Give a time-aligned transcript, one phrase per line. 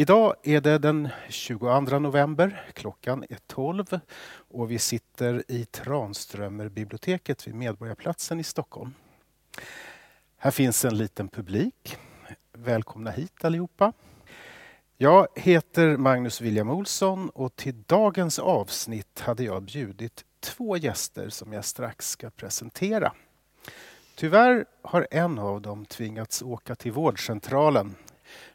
[0.00, 2.66] Idag är det den 22 november.
[2.72, 8.94] Klockan är 12 och vi sitter i Tranströmerbiblioteket vid Medborgarplatsen i Stockholm.
[10.36, 11.96] Här finns en liten publik.
[12.52, 13.92] Välkomna hit allihopa.
[14.96, 21.52] Jag heter Magnus William Olsson och till dagens avsnitt hade jag bjudit två gäster som
[21.52, 23.12] jag strax ska presentera.
[24.14, 27.94] Tyvärr har en av dem tvingats åka till vårdcentralen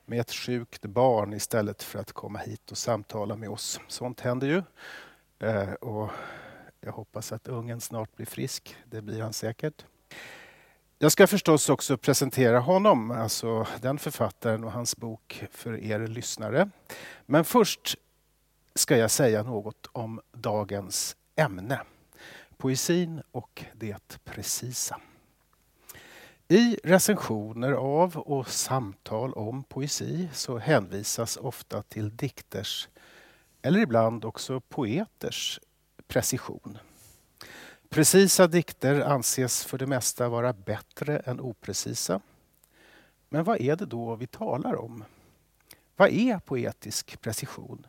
[0.06, 3.80] med ett sjukt barn istället för att komma hit och samtala med oss.
[3.88, 4.64] Sånt händer ju.
[5.48, 6.10] Eh, och
[6.82, 8.76] jag hoppas att ungen snart blir frisk.
[8.86, 9.86] Det blir han säkert.
[11.00, 16.70] Jag ska förstås också presentera honom, alltså den författaren och hans bok för er lyssnare.
[17.26, 17.96] Men först
[18.76, 21.82] ska jag säga något om dagens ämne.
[22.58, 25.00] Poesin och det precisa.
[26.48, 32.90] I recensioner av och samtal om poesi så hänvisas ofta till dikters,
[33.62, 35.60] eller ibland också poeters,
[36.08, 36.78] precision.
[37.90, 42.22] Precisa dikter anses för det mesta vara bättre än oprecisa.
[43.30, 45.04] Men vad är det då vi talar om?
[45.96, 47.88] Vad är poetisk precision?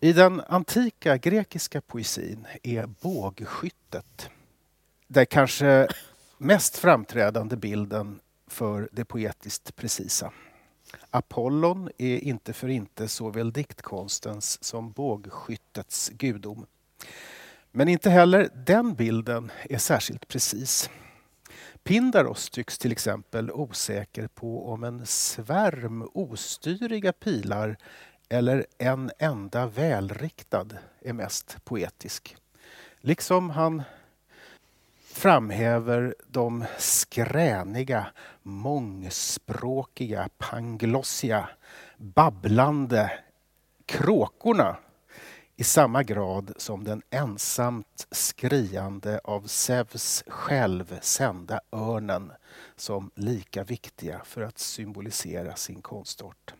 [0.00, 4.30] I den antika grekiska poesin är bågskyttet
[5.06, 5.88] det kanske
[6.38, 10.32] mest framträdande bilden för det poetiskt precisa.
[11.10, 16.66] Apollon är inte för inte såväl diktkonstens som bågskyttets gudom.
[17.72, 20.90] Men inte heller den bilden är särskilt precis.
[21.82, 27.76] Pindaros tycks till exempel osäker på om en svärm ostyriga pilar
[28.28, 30.66] eller en enda välriktad
[31.00, 32.36] är mest poetisk.
[33.00, 33.82] Liksom han
[35.16, 38.06] framhäver de skräniga,
[38.42, 41.48] mångspråkiga, panglossiga,
[41.96, 43.12] babblande
[43.86, 44.76] kråkorna
[45.56, 52.32] i samma grad som den ensamt skriande av Zeus själv sända örnen
[52.76, 56.54] som lika viktiga för att symbolisera sin konstart.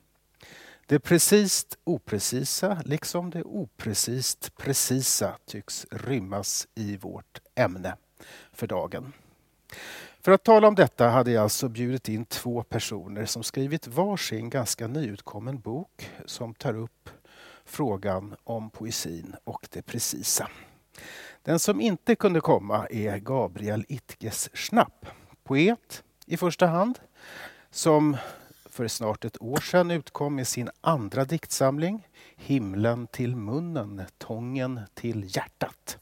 [0.87, 7.97] Det precis oprecisa, liksom det oprecist precisa tycks rymmas i vårt ämne
[8.57, 9.13] för dagen.
[10.21, 14.51] För att tala om detta hade jag alltså bjudit in två personer som skrivit varsin
[14.51, 17.11] ganska nyutkommen bok som tar upp
[17.65, 20.49] frågan om poesin och det precisa.
[21.43, 25.07] Den som inte kunde komma är Gabriel Itkes Schnapp,
[25.45, 26.99] poet i första hand,
[27.71, 28.17] som
[28.71, 35.37] för snart ett år sedan utkom med sin andra diktsamling Himlen till munnen, tången till
[35.37, 35.99] hjärtat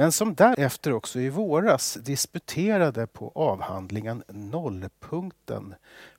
[0.00, 5.74] men som därefter också i våras disputerade på avhandlingen Nollpunkten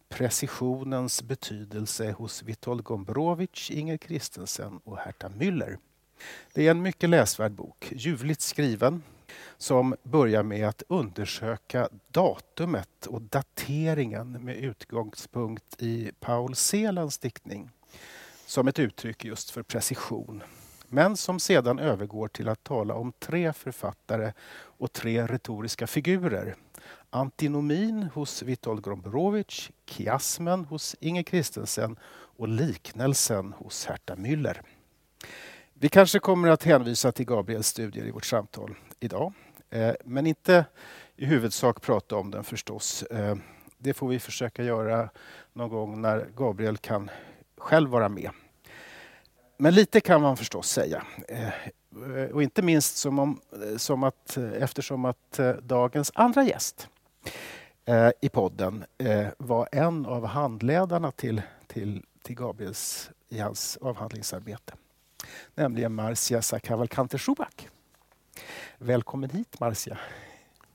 [0.09, 5.77] Precisionens betydelse hos Witold Gombrovic, Inger Christensen och Herta Müller.
[6.53, 9.03] Det är en mycket läsvärd bok, ljuvligt skriven
[9.57, 17.69] som börjar med att undersöka datumet och dateringen med utgångspunkt i Paul Selans diktning
[18.45, 20.43] som ett uttryck just för precision
[20.91, 26.55] men som sedan övergår till att tala om tre författare och tre retoriska figurer.
[27.09, 34.61] Antinomin hos Witold Gombrowicz, kiasmen hos Inger Kristensen och liknelsen hos Herta Müller.
[35.73, 39.33] Vi kanske kommer att hänvisa till Gabriels studier i vårt samtal idag,
[39.69, 40.65] eh, men inte
[41.15, 43.03] i huvudsak prata om den förstås.
[43.03, 43.35] Eh,
[43.77, 45.09] det får vi försöka göra
[45.53, 47.09] någon gång när Gabriel kan
[47.57, 48.31] själv vara med.
[49.61, 51.03] Men lite kan man förstås säga.
[51.27, 53.41] Eh, och inte minst som, om,
[53.77, 56.87] som att, eftersom att eh, dagens andra gäst
[57.85, 58.85] eh, i podden
[59.37, 64.73] var en av handledarna till, till, till Gabriels i hans avhandlingsarbete.
[65.55, 67.67] Nämligen Marcia Sakavalkante Schubak.
[68.77, 69.97] Välkommen hit Marcia.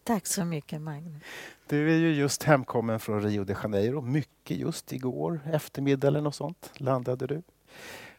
[0.05, 1.23] Tack så mycket Magnus.
[1.67, 4.01] Du är ju just hemkommen från Rio de Janeiro.
[4.01, 7.43] Mycket just igår eftermiddag eller något sånt landade du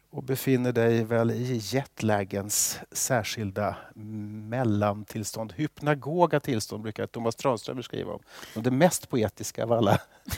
[0.10, 3.76] och befinner dig väl i jetlagens särskilda
[4.50, 5.54] mellantillstånd.
[5.56, 8.22] Hypnagoga tillstånd brukar Thomas Tranströmer skriva om.
[8.64, 10.02] det mest poetiska av alla.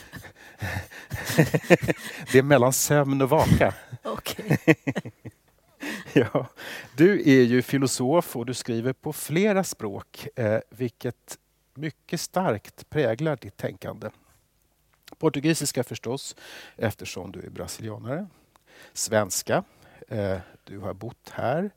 [2.32, 3.74] det är mellan sömn och vaka.
[6.14, 6.48] ja,
[6.96, 11.38] du är ju filosof och du skriver på flera språk, eh, vilket
[11.74, 14.10] mycket starkt präglar ditt tänkande.
[15.18, 16.36] Portugisiska förstås,
[16.78, 18.28] eftersom du är brasilianare.
[18.94, 19.64] Svenska,
[20.08, 21.72] eh, du har bott här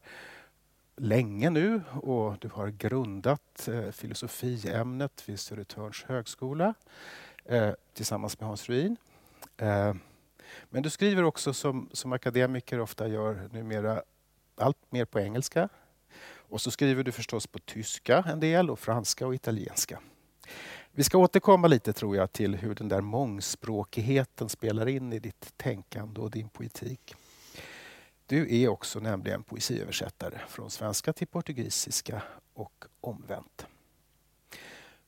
[0.96, 6.74] länge nu och du har grundat eh, filosofiämnet vid Södertörns högskola
[7.44, 8.96] eh, tillsammans med Hans Ruin.
[10.70, 14.02] Men du skriver också som, som akademiker ofta gör numera
[14.56, 15.68] allt mer på engelska.
[16.52, 19.98] Och så skriver du förstås på tyska en del och franska och italienska.
[20.94, 25.56] Vi ska återkomma lite tror jag till hur den där mångspråkigheten spelar in i ditt
[25.56, 27.14] tänkande och din poetik.
[28.26, 32.22] Du är också nämligen poesiöversättare från svenska till portugisiska
[32.54, 33.66] och omvänt.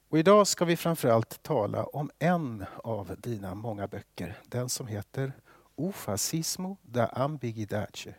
[0.08, 5.32] Och idag ska vi framförallt tala om en av dina många böcker, den som heter
[5.74, 8.14] O fascismo da ambiguidade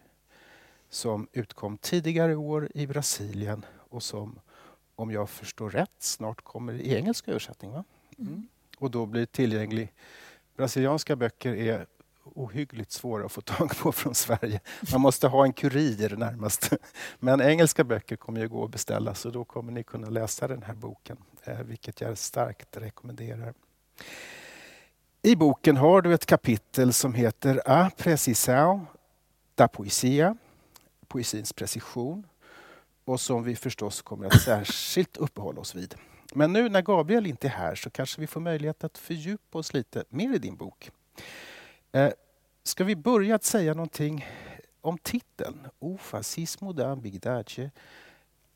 [0.89, 4.39] som utkom tidigare i år i Brasilien och som,
[4.95, 7.71] om jag förstår rätt, snart kommer i engelsk översättning.
[7.71, 7.83] Va?
[8.17, 8.47] Mm.
[8.77, 9.93] Och då blir tillgänglig.
[10.55, 11.85] Brasilianska böcker är
[12.23, 14.59] ohyggligt svåra att få tag på från Sverige.
[14.91, 16.73] Man måste ha en kurir närmast.
[17.19, 20.63] Men engelska böcker kommer ju gå att beställa så då kommer ni kunna läsa den
[20.63, 23.53] här boken, eh, vilket jag starkt rekommenderar.
[25.21, 28.85] I boken har du ett kapitel som heter A precisão
[29.55, 30.37] da poesia,
[31.07, 32.23] poesins precision
[33.05, 35.95] och som vi förstås kommer att särskilt uppehålla oss vid.
[36.33, 39.73] Men nu när Gabriel inte är här så kanske vi får möjlighet att fördjupa oss
[39.73, 40.91] lite mer i din bok.
[41.91, 42.11] Eh,
[42.63, 44.25] ska vi börja att säga någonting
[44.81, 45.67] om titeln?
[45.79, 46.97] O fascismo da.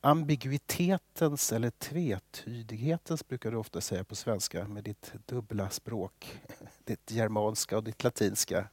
[0.02, 6.40] Ambiguitetens eller tvetydighetens brukar du ofta säga på svenska med ditt dubbla språk.
[6.84, 8.68] Ditt germanska och ditt latinska.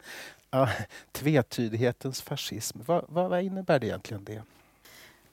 [0.51, 0.69] Ah,
[1.13, 2.79] tvetydighetens fascism.
[2.87, 4.25] Vad, vad, vad, innebär det egentligen?
[4.25, 4.43] det?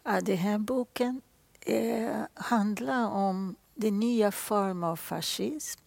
[0.04, 1.22] Ja, den här boken
[1.62, 5.82] eh, handlar om den nya form av fascism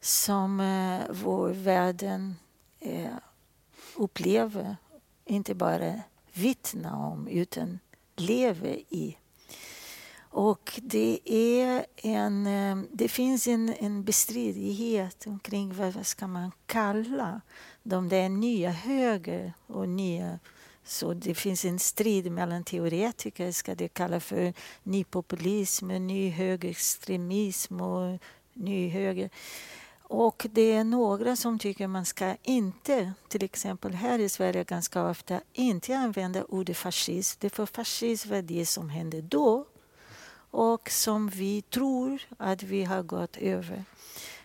[0.00, 2.34] som eh, vår världen
[2.80, 3.16] eh,
[3.96, 4.76] upplever,
[5.24, 6.00] inte bara
[6.32, 7.78] vittnar om, utan
[8.16, 9.16] lever i.
[10.18, 17.40] Och det, är en, eh, det finns en, en bestridighet omkring vad ska man kalla
[17.82, 20.38] de där nya höger och nya
[20.90, 24.52] så det finns en strid mellan teoretiker, ska det kalla för
[24.82, 28.18] nypopulism, ny högerextremism och
[28.52, 29.30] ny höger.
[30.02, 35.04] Och det är några som tycker man ska inte, till exempel här i Sverige ganska
[35.04, 37.38] ofta, inte använda ordet fascism.
[37.40, 39.66] Det för fascism var det som hände då
[40.50, 43.84] och som vi tror att vi har gått över.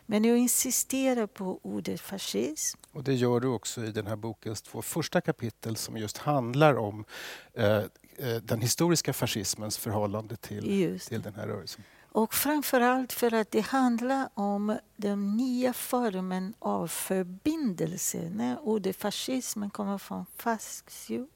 [0.05, 2.79] Men jag insisterar på ordet fascism.
[2.91, 6.75] Och det gör du också i den här bokens två första kapitel som just handlar
[6.75, 7.05] om
[7.53, 11.83] eh, eh den historiska fascismens förhållande till, till den här rörelsen.
[12.15, 18.29] Och framförallt för att det handlar om den nya formen av förbindelse.
[18.33, 21.27] När ordet fascismen kommer från fascio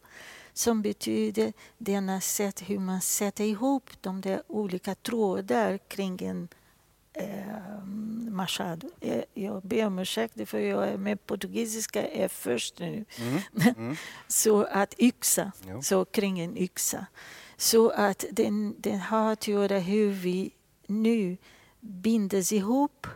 [0.53, 6.47] som betyder denna sätt hur man sätter ihop de där olika trådar kring en
[7.19, 7.83] eh,
[8.29, 8.89] machado.
[9.01, 13.05] Eh, jag ber om ursäkt för jag är med portugisiska är först nu.
[13.17, 13.39] Mm.
[13.77, 13.95] Mm.
[14.27, 15.81] så att yxa, jo.
[15.81, 17.05] så kring en yxa.
[17.57, 20.51] Så att den, den har att göra hur vi
[20.87, 21.37] nu
[21.79, 23.07] bindes ihop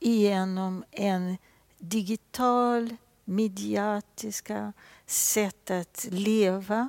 [0.00, 1.36] genom en
[1.78, 4.72] digital, mediatiska
[5.06, 6.88] sätt att leva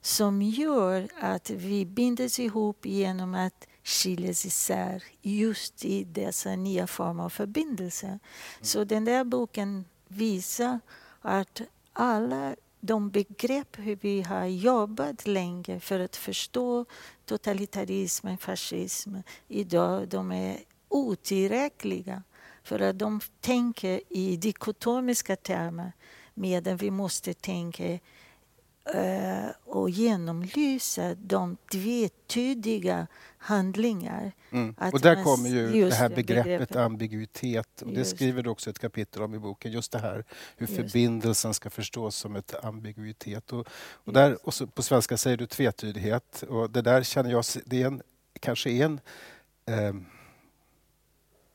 [0.00, 7.24] som gör att vi bindes ihop genom att skiljas isär just i dessa nya former
[7.24, 8.08] av förbindelser.
[8.08, 8.20] Mm.
[8.60, 10.80] Så den där boken visar
[11.20, 11.60] att
[11.92, 16.84] alla de begrepp hur vi har jobbat länge för att förstå
[17.24, 22.22] totalitarismen, fascismen, idag de är otillräckliga.
[22.62, 25.92] För att de tänker i dikotomiska termer
[26.34, 27.98] medan vi måste tänka
[29.64, 33.06] och genomlysa de tvetydiga
[33.38, 34.32] handlingar.
[34.50, 34.74] Mm.
[34.92, 36.76] Och där kommer ju det här begreppet, begreppet.
[36.76, 37.82] ambiguitet.
[37.82, 39.72] Och det skriver du också ett kapitel om i boken.
[39.72, 40.24] Just det här
[40.56, 40.76] hur just.
[40.76, 43.52] förbindelsen ska förstås som ett ambiguitet.
[43.52, 43.66] Och,
[44.04, 46.44] och där, och så, på svenska säger du tvetydighet.
[46.48, 48.02] Och det där känner jag, det är en,
[48.40, 49.00] kanske är en
[49.66, 49.94] eh,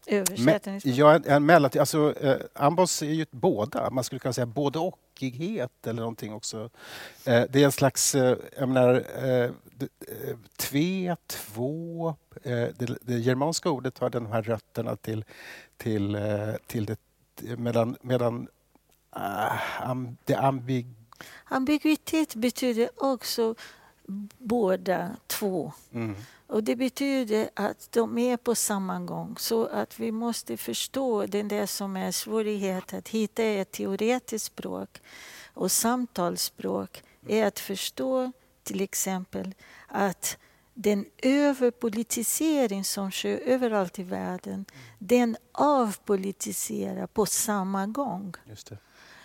[0.07, 0.81] Översättning?
[0.83, 3.89] Ja, en, en alltså, eh, ambos är ju båda.
[3.89, 6.69] Man skulle kunna säga både ochighet eller någonting också.
[7.25, 9.51] Eh, det är en slags, eh, jag menar, eh, eh
[10.57, 12.15] tve, två.
[12.43, 15.25] Eh, det, det germanska ordet har de här rötterna till,
[15.77, 16.97] till, eh, till det,
[17.57, 18.47] medan, medan
[19.15, 20.87] uh, det ambig
[21.45, 23.55] Ambiguitet betyder också
[24.37, 25.73] båda två.
[25.93, 26.15] Mm.
[26.53, 29.35] Och Det betyder att de är på samma gång.
[29.39, 35.01] Så att vi måste förstå den där som är svårighet att hitta ett teoretiskt språk
[35.53, 38.31] och samtalsspråk är att förstå
[38.63, 39.55] till exempel
[39.87, 40.37] att
[40.73, 44.65] den överpolitisering som sker överallt i världen,
[44.99, 48.33] den avpolitiserar på samma gång.
[48.45, 48.77] Just det.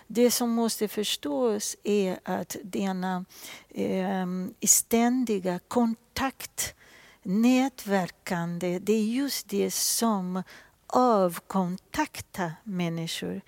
[0.07, 3.25] Det som måste förstås är att denna
[3.69, 4.27] eh,
[4.67, 6.75] ständiga kontakt,
[7.23, 10.43] nätverkande, det är just det som
[10.87, 13.41] avkontaktar människor.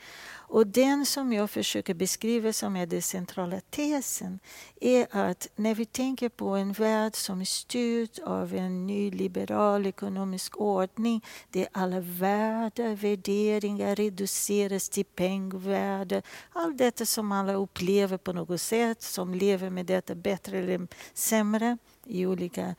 [0.51, 4.39] Och den som jag försöker beskriva som är den centrala tesen
[4.81, 9.85] är att när vi tänker på en värld som är styrd av en ny liberal
[9.85, 16.21] ekonomisk ordning där alla värden, värderingar reduceras till pengvärde.
[16.53, 21.77] Allt detta som alla upplever på något sätt, som lever med detta bättre eller sämre
[22.11, 22.75] i olika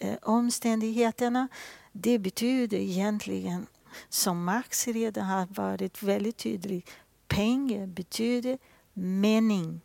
[0.00, 1.48] eh, omständigheterna.
[1.92, 3.66] Det betyder egentligen
[4.08, 6.86] som Marx redan har varit väldigt tydlig
[7.28, 8.58] pengar betyder
[8.92, 9.80] mening.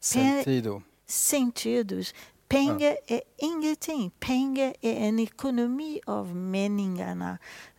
[0.00, 0.82] Sentido.
[1.06, 2.14] Sentidus.
[2.48, 3.16] Pengar ja.
[3.16, 4.10] är ingenting.
[4.20, 7.38] Pengar är en ekonomi av meningarna.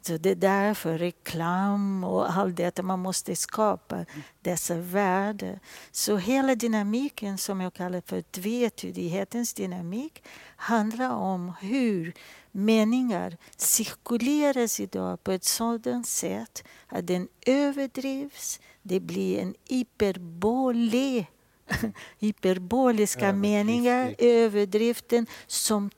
[0.09, 4.05] Det är därför reklam och allt detta, man måste skapa
[4.41, 5.59] dessa värden.
[5.91, 10.23] Så hela dynamiken som jag kallar för tvetydighetens dynamik
[10.55, 12.13] handlar om hur
[12.51, 18.59] meningar cirkuleras idag på ett sådant sätt att den överdrivs.
[18.81, 21.25] Det blir en hyperbole,
[22.19, 25.89] hyperboliska meningar, överdriften som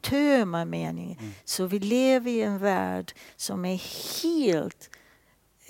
[0.00, 1.18] tömmer meningen.
[1.18, 1.32] Mm.
[1.44, 3.80] Så vi lever i en värld som är
[4.22, 4.90] helt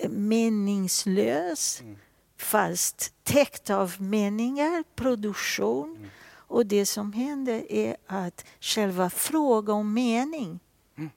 [0.09, 1.95] meningslös mm.
[2.37, 5.95] fast täckt av meningar, produktion.
[5.97, 6.09] Mm.
[6.49, 10.59] Och det som händer är att själva frågan om mening
[10.97, 11.09] mm.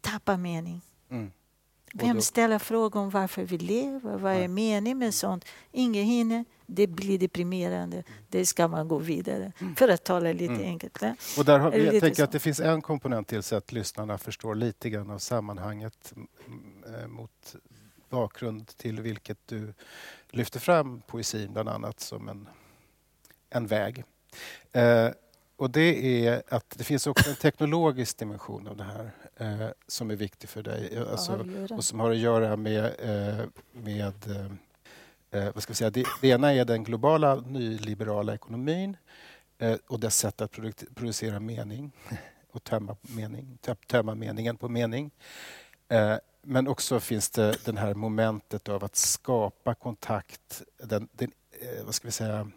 [0.00, 0.80] tappar mening.
[1.10, 1.30] Mm.
[1.92, 4.16] Vem ställer frågan om varför vi lever?
[4.16, 5.44] Vad är meningen med sånt?
[5.72, 6.44] Ingen hinner.
[6.72, 7.96] Det blir deprimerande.
[7.96, 8.22] Mm.
[8.28, 9.52] Det ska man gå vidare.
[9.58, 9.76] Mm.
[9.76, 10.66] För att tala lite mm.
[10.66, 11.02] enkelt.
[11.38, 12.24] Och där har, jag tänker så?
[12.24, 16.14] att det finns en komponent till så att lyssnarna förstår lite grann av sammanhanget
[16.86, 17.56] äh, mot
[18.08, 19.74] bakgrund till vilket du
[20.30, 22.48] lyfter fram poesin bland annat som en,
[23.50, 24.04] en väg.
[24.72, 25.08] Eh,
[25.56, 30.10] och det är att det finns också en teknologisk dimension av det här eh, som
[30.10, 34.14] är viktig för dig alltså, och som har att göra med, eh, med
[35.30, 38.96] eh, vad ska vi säga, det, det, ena är den globala nyliberala ekonomin
[39.58, 40.52] eh, och dess sätt att
[40.94, 41.92] producera mening
[42.52, 45.10] och tömma, mening, tömma meningen på mening.
[45.88, 51.84] Eh, men också finns det det här momentet av att skapa kontakt, den, den eh,
[51.84, 52.50] vad ska vi säga,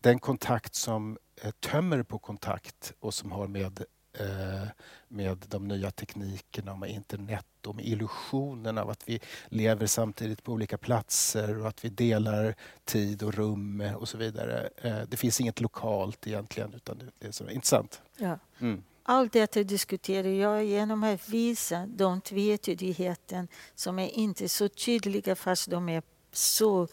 [0.00, 3.84] den kontakt som eh, tömmer på kontakt och som har med,
[4.20, 4.68] eh,
[5.08, 10.52] med de nya teknikerna, med internet och med illusionen av att vi lever samtidigt på
[10.52, 14.68] olika platser och att vi delar tid och rum och så vidare.
[14.76, 18.00] Eh, det finns inget lokalt egentligen, utan det är så intressant.
[18.16, 18.38] Ja.
[18.58, 18.82] Mm.
[19.02, 25.70] Allt detta diskuterar jag genom att visa de tvetydigheten som är inte så tydliga fast
[25.70, 26.88] de är så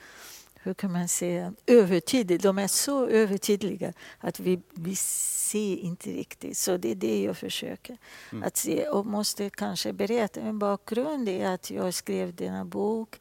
[0.65, 2.37] hur kan man säga, övertydliga.
[2.37, 6.57] De är så övertydliga att vi, vi ser inte riktigt.
[6.57, 7.97] Så det är det jag försöker
[8.31, 8.43] mm.
[8.43, 8.87] att se.
[8.87, 10.41] Och måste kanske berätta.
[10.41, 13.19] En bakgrund är att jag skrev denna bok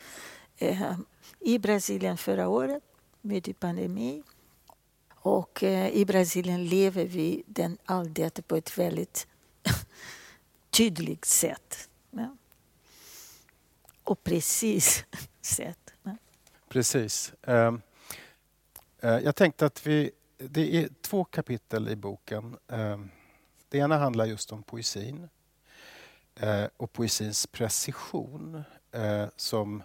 [0.57, 0.93] eh,
[1.41, 2.83] i Brasilien förra året,
[3.21, 4.23] mitt i pandemi.
[5.15, 9.27] Och eh, i Brasilien lever vi den, allt detta på ett väldigt
[10.71, 11.89] tydligt sätt.
[12.11, 12.37] Ja.
[14.05, 15.05] Och precis
[15.41, 15.84] sätt.
[16.75, 17.33] Precis.
[17.43, 17.83] Ehm,
[19.01, 20.11] eh, jag tänkte att vi...
[20.37, 22.57] Det är två kapitel i boken.
[22.69, 23.11] Ehm,
[23.69, 25.29] det ena handlar just om poesin
[26.35, 29.83] eh, och poesins precision eh, som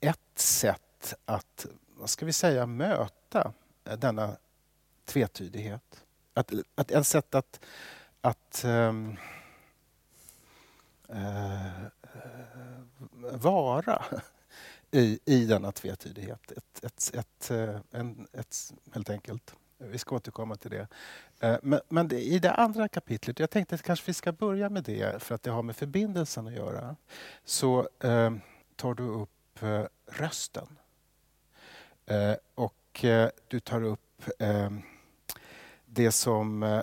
[0.00, 3.52] ett sätt att, vad ska vi säga, möta
[3.98, 4.36] denna
[5.04, 6.04] tvetydighet.
[6.34, 7.60] Att, att ett sätt att,
[8.20, 9.16] att um,
[11.10, 11.86] uh,
[13.32, 14.04] vara
[14.92, 16.52] i, i denna tvetydighet.
[16.52, 19.54] Ett, ett, ett, eh, en, ett, helt enkelt.
[19.78, 20.88] Vi ska återkomma till det.
[21.40, 24.68] Eh, men, men det, i det andra kapitlet, jag tänkte att kanske vi ska börja
[24.68, 26.96] med det för att det har med förbindelsen att göra.
[27.44, 28.32] Så eh,
[28.76, 30.78] tar du upp eh, rösten.
[32.06, 34.70] Eh, och eh, du tar upp eh,
[35.86, 36.82] det som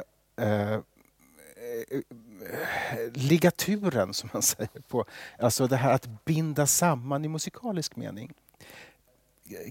[3.13, 4.81] ligaturen, som man säger.
[4.87, 5.05] på
[5.39, 8.33] Alltså det här att binda samman i musikalisk mening.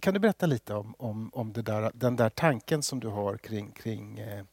[0.00, 3.36] kan du berätta lite om, om, om det där, den där tanken som du har
[3.36, 4.44] kring, kring, eh,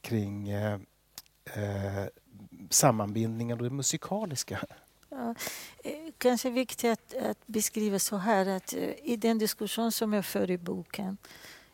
[0.00, 0.78] kring eh,
[1.44, 2.04] eh,
[2.70, 4.60] sammanbindningen och det musikaliska?
[5.08, 5.34] Ja,
[5.84, 10.24] eh, kanske viktigt att, att, beskriva så här att eh, i den diskussion som jag
[10.24, 11.16] för i boken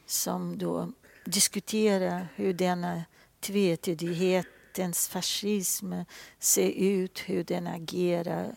[0.07, 0.93] som då
[1.25, 3.05] diskuterar hur denna
[3.41, 5.93] tvetydighet tvetydighetens fascism
[6.39, 8.57] ser ut, hur den agerar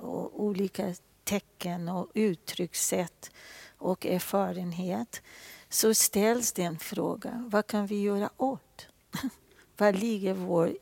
[0.00, 0.94] och olika
[1.24, 3.30] tecken och uttryckssätt
[3.78, 5.22] och erfarenhet
[5.68, 8.86] så ställs den frågan, vad kan vi göra åt?
[9.78, 10.76] Vad ligger vår...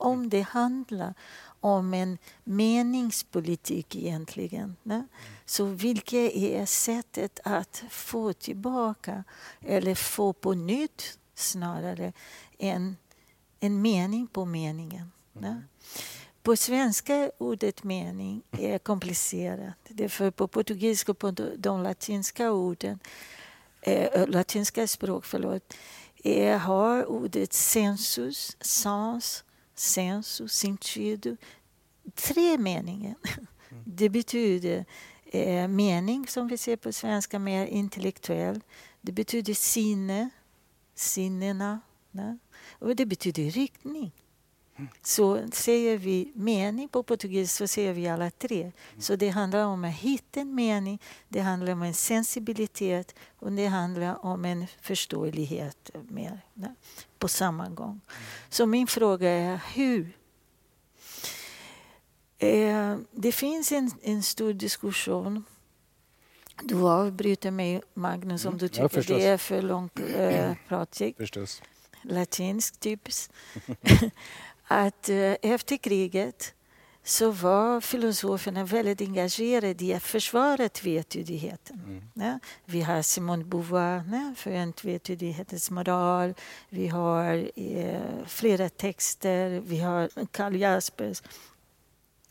[0.00, 1.14] Om det handlar
[1.60, 4.76] om en meningspolitik egentligen.
[4.82, 5.06] Ne?
[5.44, 9.24] Så vilket är sättet att få tillbaka,
[9.60, 12.12] eller få på nytt snarare,
[12.58, 12.96] en,
[13.60, 15.12] en mening på meningen?
[15.32, 15.62] Ne?
[16.42, 19.74] På svenska ordet mening är komplicerat.
[19.88, 22.98] Därför på portugisiska och på de latinska orden,
[23.80, 25.74] eh, latinska språk, förlåt,
[26.24, 31.36] är, har ordet sensus, sans, senso, sentido,
[32.14, 33.14] tre meningar.
[33.84, 34.84] Det betyder
[35.24, 38.60] eh, mening, som vi ser på svenska, mer intellektuell.
[39.00, 40.30] Det betyder sinne,
[40.94, 41.80] sinnena.
[42.10, 42.38] Ne?
[42.78, 44.12] Och det betyder riktning.
[45.02, 48.72] Så säger vi mening på portugisiska så säger vi alla tre.
[48.98, 53.66] Så det handlar om att hitta en mening, det handlar om en sensibilitet och det
[53.66, 56.74] handlar om en förståelighet mer, ne?
[57.18, 58.00] på samma gång.
[58.48, 60.12] Så min fråga är hur?
[62.38, 65.44] Eh, det finns en, en stor diskussion
[66.62, 68.58] du avbryter mig, Magnus, om mm.
[68.58, 71.16] du tycker ja, det är för långt äh, pratigt.
[71.16, 71.62] Förstås.
[72.08, 73.32] Latinsk, typiskt.
[74.68, 76.54] att eh, efter kriget
[77.08, 81.80] så var filosoferna väldigt engagerade i att försvara tvetydigheten.
[81.86, 82.02] Mm.
[82.14, 86.34] Ja, vi har Simone Beauvoir ja, för en tvetydighetens moral.
[86.68, 89.60] Vi har eh, flera texter.
[89.60, 91.22] Vi har Karl Jaspers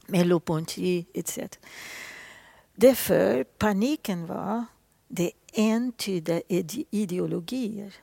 [0.08, 1.40] Merleau-Ponty etc.
[2.76, 4.66] Därför paniken var
[5.08, 6.42] det entydiga
[6.92, 7.94] ideologier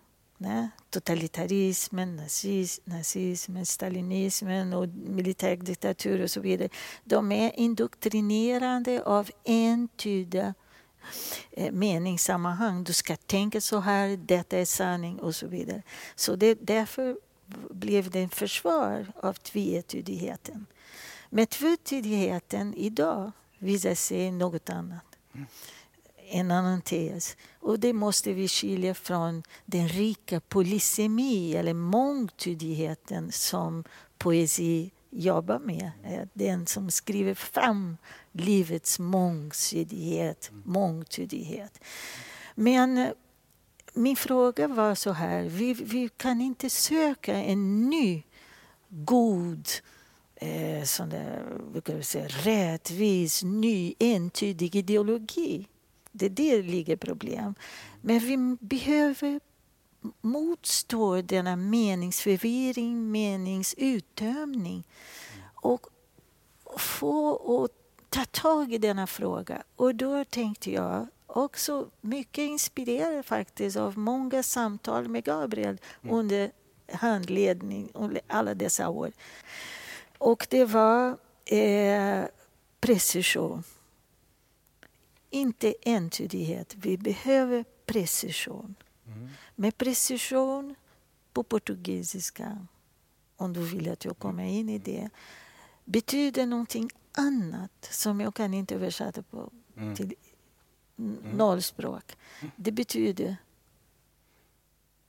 [0.44, 0.70] né?
[0.90, 6.68] totalitarismen, nazis, nazismen, stalinismen och militärdiktatur och så vidare.
[7.04, 10.54] De är indoktrinerande av entydiga
[11.50, 12.84] eh, meningssammanhang.
[12.84, 15.82] Du ska tänka så här, detta är sanning och så vidare.
[16.14, 17.18] Så det, därför
[17.70, 20.66] blev det en försvar av tvetydigheten.
[21.30, 25.04] Men tvetydigheten idag visar sig något annat.
[25.34, 25.46] Mm
[26.30, 27.36] en annan tes.
[27.64, 33.84] Och det måste vi skilja från den rika polysemi eller mångtydigheten som
[34.18, 35.90] poesi jobbar med.
[36.04, 37.96] Eh, den som skriver fram
[38.32, 41.80] livets mångsidighet, mångtydighet.
[42.54, 43.10] Men eh,
[43.94, 48.22] min fråga var så här, vi, vi kan inte söka en ny
[48.88, 49.68] god
[50.36, 55.68] eh, sån där, säga, rättvis, ny, entydig ideologi.
[56.16, 57.54] Det är där ligger problem.
[58.00, 59.40] Men vi behöver
[60.20, 64.84] motstå denna meningsförvirring, meningsuttömning
[65.54, 65.86] och
[66.76, 67.70] få att
[68.10, 69.62] ta tag i denna fråga.
[69.76, 76.16] Och då tänkte jag också mycket inspirerad faktiskt av många samtal med Gabriel mm.
[76.16, 76.50] under
[76.92, 79.12] handledning under alla dessa år.
[80.18, 82.24] Och det var eh,
[82.80, 83.62] precision
[85.34, 86.74] inte entydighet.
[86.74, 88.74] Vi behöver precision.
[89.06, 89.28] Mm.
[89.54, 90.74] Med precision
[91.32, 92.66] på portugisiska,
[93.36, 95.10] om du vill att jag kommer in i det,
[95.84, 99.96] betyder någonting annat som jag kan inte översätta på mm.
[99.96, 100.14] till
[100.98, 101.16] mm.
[101.36, 102.16] nollspråk.
[102.56, 103.36] Det betyder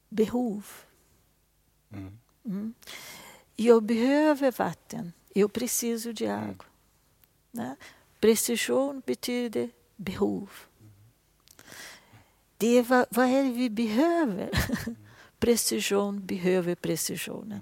[0.09, 0.67] behov.
[1.91, 2.19] Mm.
[2.45, 2.73] mm.
[3.55, 5.13] Jag behöver vatten.
[5.33, 6.65] Jag preciso de água.
[7.53, 7.75] Mm.
[8.19, 10.49] Precision betyder behov.
[12.57, 14.49] Det är vad, vad är det vi behöver?
[15.39, 17.59] Precision behöver precisionen.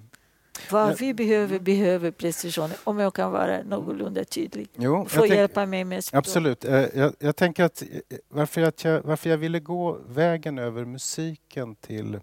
[0.72, 2.78] Vad vi behöver, behöver precisionen.
[2.84, 4.68] Om jag kan vara någorlunda tydlig.
[4.76, 6.18] Jo, Få hjälpa mig med språk.
[6.18, 6.66] Absolut.
[6.66, 11.76] Eh, jag, jag tänker att eh, varför, jag, varför jag ville gå vägen över musiken
[11.76, 12.20] till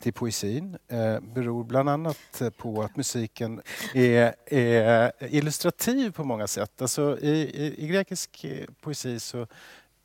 [0.00, 3.62] till poesin eh, beror bland annat eh, på att musiken
[3.94, 6.82] är, är illustrativ på många sätt.
[6.82, 9.46] Alltså i, i, i grekisk eh, poesi så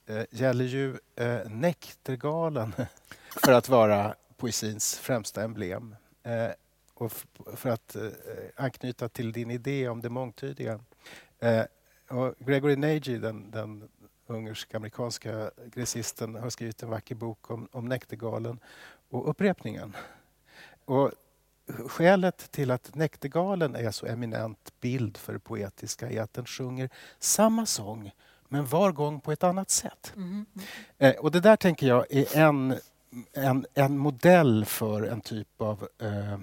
[0.05, 2.73] eh, gäller ju eh, nektergalen
[3.43, 5.95] för att vara poesins främsta emblem.
[6.23, 6.49] Eh,
[6.93, 7.11] och
[7.55, 8.09] för att eh,
[8.55, 10.79] anknyta till din idé om det mångtydiga.
[11.39, 11.63] Eh,
[12.07, 13.89] och Gregory Nagy, den, den
[14.27, 18.59] ungersk-amerikanska grecisten, har skrivit en vacker bok om, om näktergalen
[19.09, 19.95] och upprepningen.
[20.85, 21.11] Och
[21.87, 26.89] skälet till att näktergalen är så eminent bild för det poetiska är att den sjunger
[27.19, 28.11] samma sång
[28.49, 30.13] men var gång på ett annat sätt.
[30.15, 30.45] Mm.
[30.97, 32.75] Eh, och det där tänker jag är en,
[33.33, 36.39] en, en modell för en typ av eh,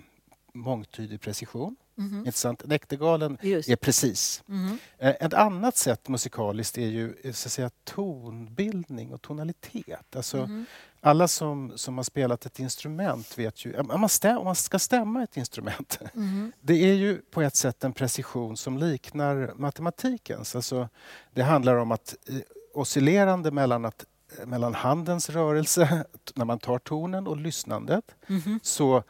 [0.53, 1.77] mångtydig precision.
[2.07, 2.19] Mm.
[2.19, 2.67] Intressant.
[2.67, 4.43] Näktergalen är precis.
[4.49, 4.79] Mm.
[4.99, 10.17] Ett annat sätt musikaliskt är ju eh, så att säga, tonbildning och tonalitet.
[10.17, 10.65] Alltså, mm.
[11.05, 13.79] Alla som, som har spelat ett instrument vet ju...
[13.79, 16.53] Om man, stäm, om man ska stämma ett instrument mm.
[16.61, 20.57] det är ju på ett sätt en precision som liknar matematikens.
[20.57, 20.88] Alltså,
[21.33, 22.37] det handlar om att eh,
[22.75, 24.05] oscillerande mellan att
[24.45, 28.61] mellan handens rörelse när man tar tonen och lyssnandet mm.
[28.62, 29.03] så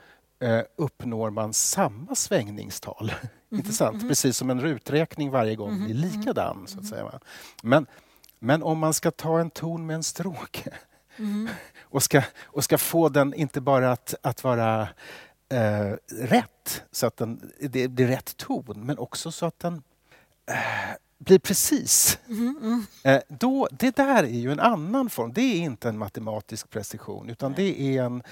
[0.77, 3.13] uppnår man samma svängningstal.
[3.51, 4.09] Intressant, mm.
[4.09, 5.85] precis som en ruträkning varje gång mm.
[5.85, 6.67] blir likadan.
[6.67, 7.21] Så att säga.
[7.63, 7.87] Men,
[8.39, 10.75] men om man ska ta en ton med en stråke
[11.17, 11.49] mm.
[11.81, 14.89] och, ska, och ska få den inte bara att, att vara
[15.49, 19.83] eh, rätt, så att den, det blir rätt ton, men också så att den
[20.47, 20.57] eh,
[21.25, 22.19] blir precis.
[22.29, 22.87] Mm, mm.
[23.03, 25.33] Eh, då, det där är ju en annan form.
[25.33, 28.23] Det är inte en matematisk precision utan det är, en,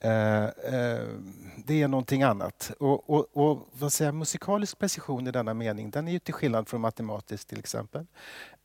[0.00, 1.06] eh, eh,
[1.56, 2.72] det är någonting annat.
[2.78, 6.68] Och, och, och vad säger, musikalisk precision i denna mening, den är ju till skillnad
[6.68, 8.06] från matematisk till exempel,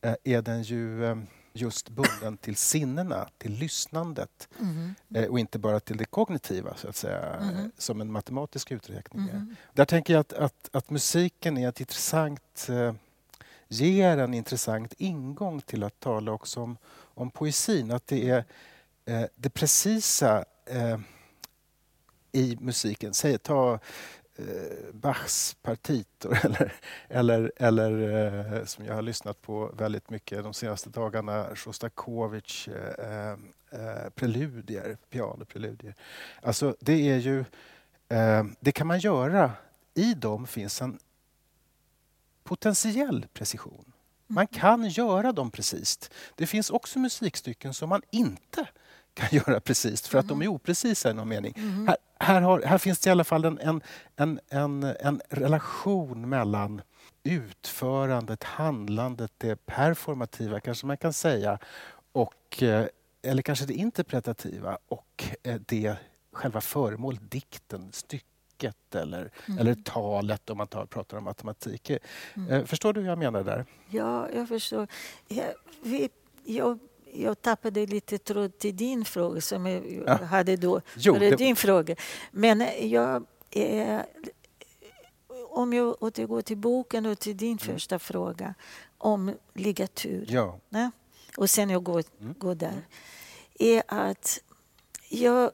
[0.00, 1.16] eh, är den ju eh,
[1.52, 5.30] just bunden till sinnena, till lyssnandet mm.
[5.30, 7.70] och inte bara till det kognitiva, så att säga, mm.
[7.78, 9.30] som en matematisk uträkning är.
[9.30, 9.56] Mm.
[9.72, 12.68] Där tänker jag att, att, att musiken är ett intressant
[13.68, 16.76] ger en intressant ingång till att tala också om,
[17.14, 17.90] om poesin.
[17.90, 18.44] Att det är
[19.04, 20.98] eh, det precisa eh,
[22.32, 23.14] i musiken.
[23.14, 23.78] Säg, ta
[24.36, 24.44] eh,
[24.92, 26.72] Bachs partitor eller,
[27.08, 33.10] eller, eller eh, som jag har lyssnat på väldigt mycket de senaste dagarna, Sjostakovitj eh,
[33.10, 33.36] eh,
[33.70, 35.94] eh preludier, pianopreludier.
[36.42, 37.44] Alltså det är ju,
[38.08, 39.52] eh, det kan man göra.
[39.94, 40.98] I dem finns en
[42.46, 43.92] potentiell precision.
[44.26, 44.60] Man mm.
[44.60, 46.10] kan göra dem precis.
[46.34, 48.68] Det finns också musikstycken som man inte
[49.14, 50.54] kan göra precis för att de är mm.
[50.54, 51.54] oprecisa i någon mening.
[51.56, 51.88] Mm.
[51.88, 53.80] Här, här, har, här, finns det i alla fall en, en,
[54.16, 56.82] en, en, en relation mellan
[57.22, 61.58] utförandet, handlandet, det performativa kanske man kan säga
[62.12, 62.86] och, eh,
[63.22, 65.96] eller kanske det interpretativa och eh, det
[66.32, 69.58] själva föremålet, dikten, stycket snacket eller, mm.
[69.58, 71.90] eller talet om man tar, pratar om matematik.
[72.34, 72.50] Mm.
[72.50, 73.66] Eh, förstår du hur jag menar där?
[73.90, 74.88] Ja, jag förstår.
[75.28, 76.10] Jag, vi,
[76.44, 76.78] jag,
[77.12, 80.24] jag tappade lite tråd till din fråga som jag ja.
[80.24, 80.80] hade då.
[80.96, 81.36] Jo, det...
[81.36, 81.96] din fråga.
[82.32, 83.26] Men jag...
[83.50, 84.00] Eh,
[85.48, 87.58] om jag återgår till boken och till din mm.
[87.58, 88.54] första fråga
[88.98, 90.26] om ligatur.
[90.28, 90.58] Ja.
[90.68, 90.90] Ne?
[91.36, 92.34] Och sen jag går, mm.
[92.38, 92.82] går där.
[93.58, 94.40] Är att
[95.08, 95.50] jag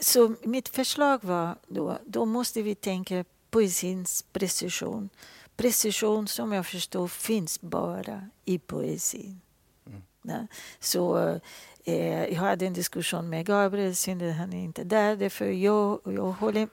[0.00, 5.08] så mitt förslag var då, då måste vi tänka poesins precision.
[5.56, 9.40] Precision som jag förstår finns bara i poesin.
[10.24, 10.46] Mm.
[10.80, 11.18] Så
[11.84, 15.16] eh, jag hade en diskussion med Gabriel, synd att han är inte där.
[15.16, 16.68] Därför jag, jag, håller,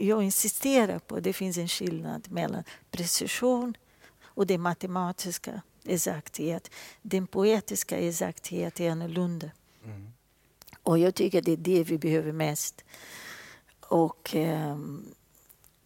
[0.00, 3.76] jag insisterar på att det finns en skillnad mellan precision
[4.22, 6.70] och det matematiska exakthet.
[7.02, 9.50] Den poetiska exakthet är annorlunda.
[9.84, 10.12] Mm.
[10.88, 12.84] Och jag tycker det är det vi behöver mest.
[13.80, 14.76] Och eh,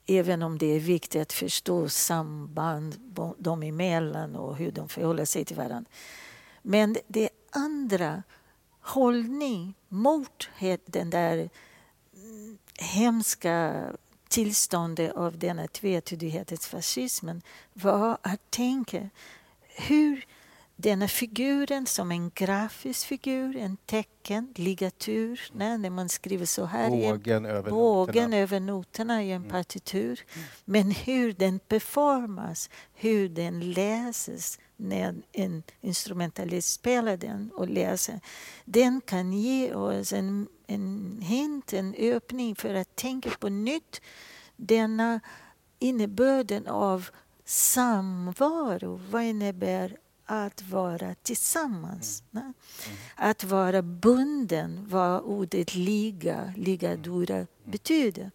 [0.06, 2.96] även om det är viktigt att förstå samband
[3.38, 5.90] dem emellan och hur de förhåller sig till varandra.
[6.62, 8.22] Men det andra
[8.80, 10.48] hållning mot
[10.86, 11.50] den där
[12.14, 13.86] mm, hemska
[14.28, 19.10] tillståndet av denna tvetydighetsfascismen var att tänka
[19.68, 20.26] hur
[20.82, 26.90] denna figuren som en grafisk figur, en tecken, ligatur, nej, när man skriver så här.
[26.90, 28.36] Bågen, över, bågen noterna.
[28.36, 29.50] över noterna i en mm.
[29.50, 30.20] partitur.
[30.34, 30.46] Mm.
[30.64, 38.20] Men hur den performas, hur den läses när en instrumentalist spelar den och läser.
[38.64, 44.00] Den kan ge oss en, en hint, en öppning för att tänka på nytt
[44.56, 45.20] denna
[45.78, 47.08] innebörden av
[47.44, 49.00] samvaro.
[49.10, 52.22] Vad innebär att vara tillsammans.
[52.32, 52.44] Mm.
[52.44, 52.54] mm.
[53.16, 57.46] Att vara bunden, vad ordet liga, ligadura, mm.
[57.64, 58.30] betyder.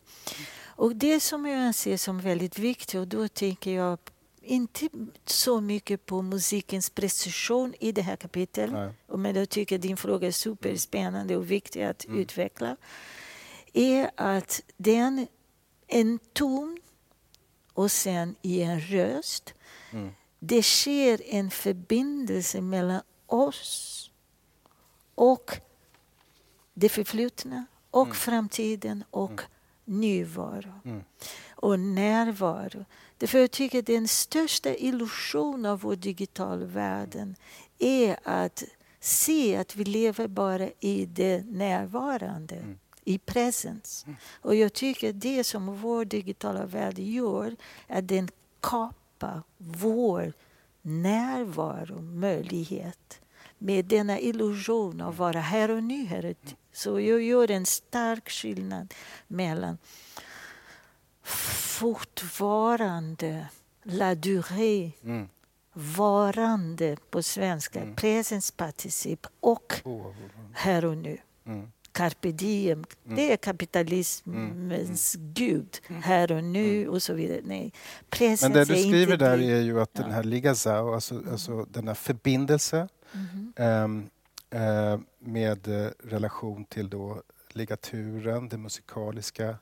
[0.66, 4.00] Och det som jag ser som väldigt viktigt, och då tänker jag
[4.42, 4.90] inte
[5.26, 8.72] så mycket på musikens precision i det här kapitlet,
[9.08, 12.20] men jag tycker din fråga är superspännande och viktig att mm.
[12.20, 12.78] utveckla,
[13.74, 15.28] är att den,
[15.88, 16.80] en ton
[17.74, 19.54] och sen i en röst
[19.92, 24.12] mm det sker en förbindelse mellan oss
[25.16, 25.52] och
[26.74, 29.42] det förflutna och framtiden och
[29.86, 30.74] närvaro.
[30.86, 31.04] Mm.
[31.50, 32.86] Och närvaro.
[33.18, 37.36] Därför jag tycker den största illusionen av vår digitala världen
[37.80, 38.64] är att
[39.00, 44.06] se att vi lever bara i det närvarande, i presens.
[44.42, 47.56] Och jag tycker det som vår digitala värld gör
[47.88, 48.30] är att den
[48.62, 49.07] kapar
[49.58, 50.34] vår
[50.82, 53.22] närvaromöjlighet
[53.58, 56.06] med denna illusion av att vara här och nu.
[56.06, 56.36] Här.
[56.74, 58.94] Så jag gör en stark skillnad
[59.28, 59.78] mellan
[61.78, 63.48] fortvarande,
[63.84, 65.28] la durée, Mm.
[65.74, 70.14] varande på svenska, presens particip och Åh,
[70.54, 71.18] här och nu.
[71.46, 71.72] mm.
[71.98, 75.80] Carpe diem, det är kapitalismens gud.
[75.88, 77.42] Här och nu och så vidare.
[77.44, 77.74] Nej,
[78.10, 80.14] presens Men det du skriver där är ju att den Ja.
[80.16, 82.88] här ligazao, alltså, alltså denna förbindelse
[83.56, 84.10] ehm,
[84.50, 89.56] eh, med eh, relation till då ligaturen, det musikaliska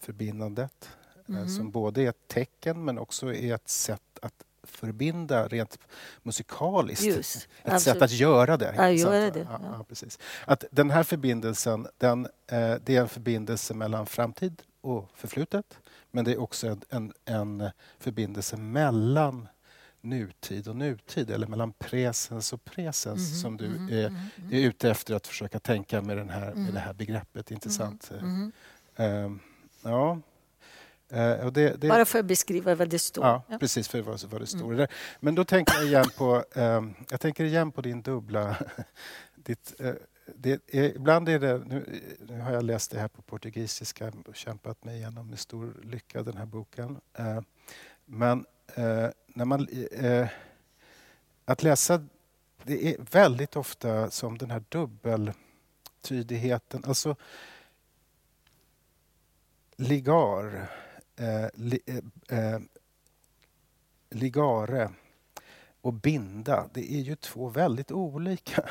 [0.00, 0.88] förbindandet
[1.26, 1.48] Mhm.
[1.48, 4.13] som både är ett tecken men också är ett sätt
[4.66, 5.78] förbinda rent
[6.22, 7.04] musikaliskt.
[7.04, 7.82] Just, ett absolut.
[7.82, 8.74] sätt att göra det.
[8.76, 9.84] Ja, göra det, Ja, ja.
[9.88, 10.18] precis.
[10.46, 15.78] Att den här förbindelsen, den, eh, det är en förbindelse mellan framtid och förflutet.
[16.10, 19.48] Men det är också en, en, en förbindelse mellan
[20.00, 24.52] nutid och nutid eller mellan presens och presens Mhm, som du mhm, är, mhm, mhm.
[24.52, 26.74] är ute efter att försöka tänka med, den här, med Mm.
[26.74, 27.50] det här begreppet.
[27.50, 28.10] Intressant.
[28.20, 28.52] Mhm.
[28.96, 29.40] Ehm,
[29.82, 30.18] ja.
[31.44, 33.24] Och det, det, Bara för att beskriva vad det står.
[33.24, 33.58] Ja, Ja.
[33.58, 34.86] precis, för vad, vad det står Mm.
[35.20, 38.56] Men då tänker jag igen på, ehm, jag tänker igen på din dubbla...
[39.34, 39.92] ditt, eh,
[40.34, 44.36] det är, ibland är det, nu, nu har jag läst det här på portugisiska och
[44.36, 47.00] kämpat mig igenom med stor lycka den här boken.
[47.18, 47.40] Eh,
[48.04, 48.46] men
[49.26, 49.68] när man...
[51.44, 52.04] Att läsa,
[52.62, 57.16] det är väldigt ofta som den här dubbeltydigheten, alltså
[59.76, 60.70] ligar,
[61.16, 62.60] eh, li, eh, eh,
[64.10, 64.90] ligare
[65.80, 68.64] och binda, det är ju två väldigt olika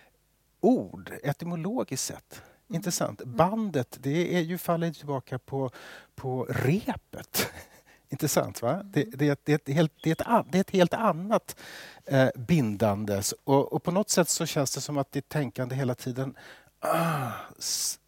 [0.60, 2.42] ord etymologiskt sett.
[2.68, 3.24] Intressant.
[3.24, 5.70] Bandet, det är ju faller tillbaka på,
[6.14, 7.52] på repet.
[8.08, 8.82] Intressant, va?
[8.84, 10.94] Det, det, är ett- det, är ett helt, det, är ett, det är ett helt
[10.94, 11.56] annat
[12.04, 13.22] eh, bindande.
[13.44, 16.34] Och, och på något sätt så känns det som att ditt tänkande hela tiden
[16.80, 17.98] ah, s,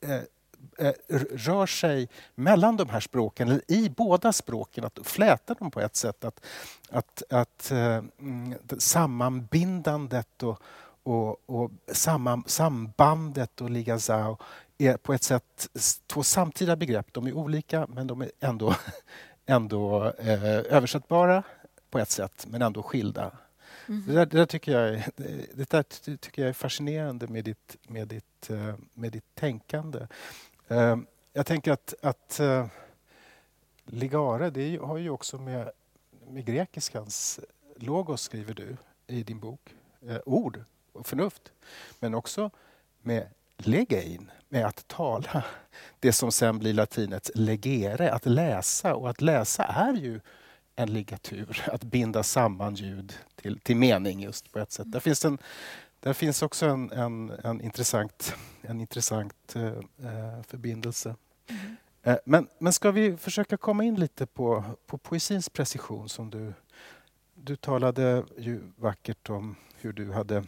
[0.00, 0.20] eh,
[1.30, 5.96] rör sig mellan de här språken, eller i båda språken, att fläta dem på ett
[5.96, 6.24] sätt.
[6.24, 6.40] Att,
[6.90, 7.78] att, att eh,
[8.18, 10.58] mm, det- sammanbindandet och,
[11.02, 14.36] och, och samman, sambandet och ligazao
[14.78, 15.68] är på ett sätt
[16.06, 17.12] två samtida begrepp.
[17.12, 18.74] De är olika, men de är ändå,
[19.46, 21.42] ändå eh, översättbara
[21.90, 23.30] på ett sätt, men ändå skilda.
[23.86, 24.04] Mhm.
[24.06, 25.02] Det, där, det, där tycker jag,
[25.54, 30.06] det där ty- tycker jag är fascinerande med ditt, med ditt, eh, med ditt tänkande.
[30.68, 30.96] Eh,
[31.32, 32.66] jag tänker att, att eh,
[33.84, 35.70] ligare, det har ju också med,
[36.28, 37.40] med grekiskans
[37.76, 39.74] logos, skriver du i din bok,
[40.08, 41.52] eh, ord och förnuft.
[42.00, 42.50] Men också
[43.02, 45.44] med legein, med att tala.
[46.00, 48.94] Det som sen blir latinets legere, att läsa.
[48.94, 50.20] Och att läsa är ju
[50.76, 54.92] en ligatur, att binda samman ljud till, till mening just på ett sätt.
[54.92, 55.38] Där finns, en,
[56.02, 61.16] där finns också en, en, en intressant, en intressant eh, eh, förbindelse.
[61.50, 61.76] Mhm.
[62.02, 66.52] Eh, Men, men ska vi försöka komma in lite på, på poesins precision som du...
[67.34, 70.44] Du talade ju vackert om hur du hade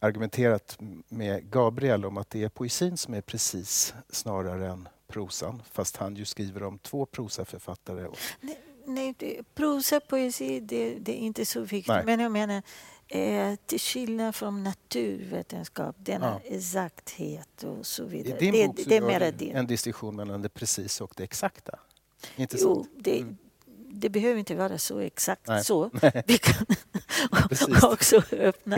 [0.00, 0.76] argumenterat
[1.08, 6.16] med Gabriel om att det är poesin som är precis snarare än prosan fast han
[6.16, 8.08] ju skriver om två prosaförfattare.
[8.40, 11.88] Nej, nej, det- prosa, poesi, det, det är inte så viktigt.
[11.88, 12.02] Nej.
[12.04, 12.62] Men jag menar,
[13.08, 16.56] eh, till skillnad från naturvetenskap, denna Ja.
[16.56, 18.38] exakthet och så I vidare.
[18.38, 19.50] din Det, bok så det är mera det.
[19.50, 21.78] en distinktion mellan det precisa och det exakta.
[22.36, 23.36] Inte Jo, det, Mm.
[23.90, 25.64] det behöver inte vara så exakt Nej.
[25.64, 25.90] så.
[26.26, 26.66] Vi kan
[27.92, 28.76] också öppna.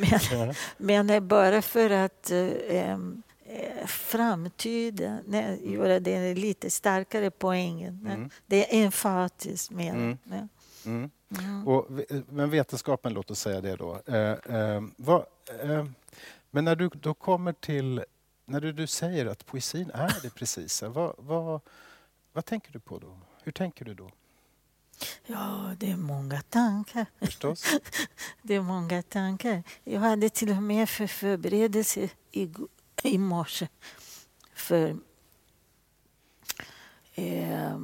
[0.00, 0.54] Men, Ja.
[0.78, 2.98] men det är bara för att eh, eh,
[3.86, 8.00] framtyda, nej, göra det lite starkare poängen.
[8.02, 8.14] nej.
[8.14, 8.30] Mm.
[8.46, 9.90] Det är emfatiskt mer.
[9.94, 10.18] Mm.
[10.24, 10.48] nej.
[10.86, 11.10] Mm.
[11.30, 11.68] Mm.
[11.68, 11.86] Och,
[12.28, 14.02] men vetenskapen, låt oss säga det då.
[14.06, 15.26] Eh, eh, vad,
[15.62, 15.86] eh,
[16.50, 18.04] men när du då kommer till...
[18.48, 21.60] När du, du säger att poesin är det precisa, vad, vad,
[22.32, 23.18] vad tänker du på då?
[23.42, 24.10] Hur tänker du då?
[25.26, 27.06] Ja, det är många tankar.
[27.18, 27.64] Förstås?
[28.42, 29.62] Det är många tankar.
[29.84, 32.50] Jag hade till och med för förberedelse i,
[33.02, 33.68] i morse
[34.54, 34.96] för
[37.14, 37.78] eh,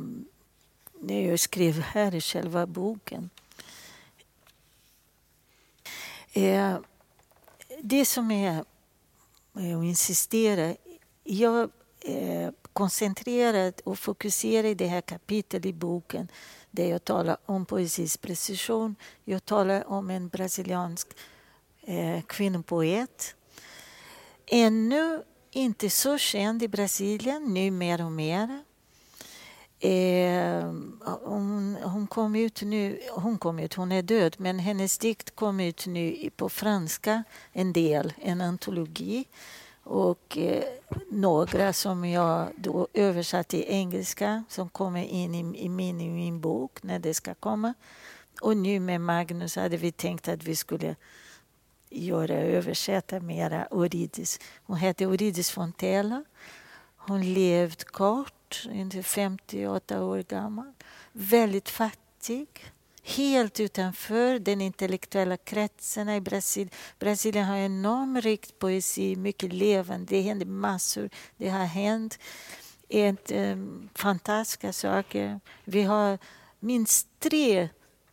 [1.05, 3.31] det jag skrev här i själva boken.
[6.33, 6.79] Eh,
[7.83, 8.65] det som är,
[9.57, 10.77] eh, jag eh, insisterar,
[11.25, 11.71] jag
[12.73, 16.29] koncentrerar och fokuserar i det här kapitlet i boken
[16.71, 18.97] där jag talar om poesis precision.
[19.25, 21.09] Jag talar om en brasiliansk
[21.81, 23.35] eh, kvinnopoet.
[24.47, 28.65] Ännu inte så känd i Brasilien, nu mer och mer.
[29.85, 30.65] Eh,
[31.23, 35.61] hon, hon, kom ut nu, hon kom ut, hon är död, men hennes dikt kom
[35.61, 39.25] ut nu på franska, en del, en antologi.
[39.85, 40.65] Och eh,
[41.11, 46.41] några som jag då översatt till engelska som kommer in i, i, min, i min
[46.41, 47.75] bok när det ska komma.
[48.41, 50.97] Och nu med Magnus hade vi tänkt att vi skulle
[51.91, 54.41] göra översätta mera Oridis.
[54.67, 56.25] Hon hette Oridis Fontella.
[57.07, 60.73] Hon levde kort, inte 58 år gammal.
[61.13, 62.49] Väldigt fattig.
[63.03, 66.71] Helt utanför den intellektuella kretsen i Brasilien.
[66.99, 70.07] Brasilien har enormt rikt poesi, mycket levande.
[70.09, 71.11] Det händer massor.
[71.37, 72.19] Det har hänt
[72.89, 75.41] ett, um, fantastiska saker.
[75.65, 76.19] Vi har
[76.61, 77.69] minst tre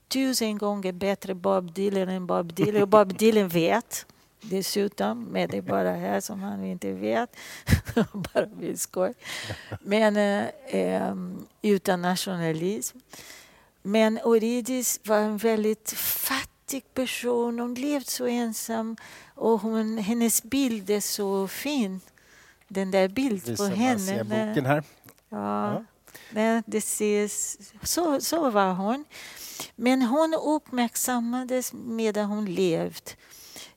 [0.07, 2.81] tusen gånger bättre Bob Dylan än Bob Dylan.
[2.81, 4.05] Och Bob Dylan vet
[4.41, 7.35] dessutom, men det är bara här som han inte vet.
[8.13, 9.13] bara vill skoj.
[9.81, 10.17] Men
[10.67, 11.15] eh,
[11.61, 12.97] utan nationalism.
[13.81, 17.59] Men Eurydice var en väldigt fattig person.
[17.59, 18.97] Hon levde så ensam
[19.35, 22.01] och hon, hennes bild är så fin.
[22.67, 24.23] Den där bilden på henne.
[24.23, 24.83] boken här.
[25.29, 25.83] Ja,
[26.29, 26.61] ja.
[26.65, 29.05] det ses, så, så var hon.
[29.75, 33.11] Men hon uppmärksammades medan hon levde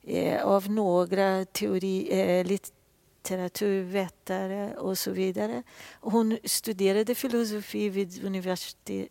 [0.03, 5.63] eh, av några teori, eh, litteraturvetare och så vidare.
[6.01, 8.23] Hon studerade filosofi vid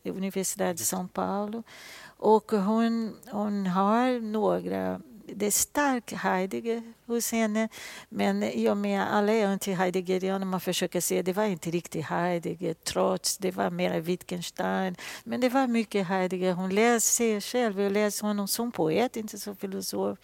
[0.05, 1.63] Universitetet de São Paulo
[2.05, 5.01] och hon, hon har några
[5.35, 7.69] det är stark Heidegger hos henne.
[8.09, 12.07] Men i och med alla är inte heideggerianer, man försöker se det var inte riktigt
[12.07, 14.97] Heidegger trots det var mer Wittgenstein.
[15.25, 16.53] Men det var mycket Heidegger.
[16.53, 20.19] Hon läser själv, jag läser honom som poet, inte som filosof.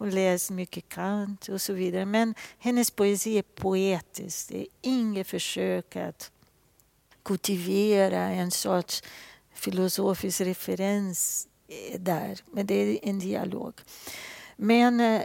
[0.00, 2.06] Hon läser mycket Kant och så vidare.
[2.06, 4.48] Men hennes poesi är poetisk.
[4.48, 6.30] Det är inget försök att
[7.22, 9.02] kultivera en sorts
[9.54, 12.38] filosofisk referens eh, där.
[12.50, 13.74] Men det är en dialog.
[14.56, 15.22] Men eh,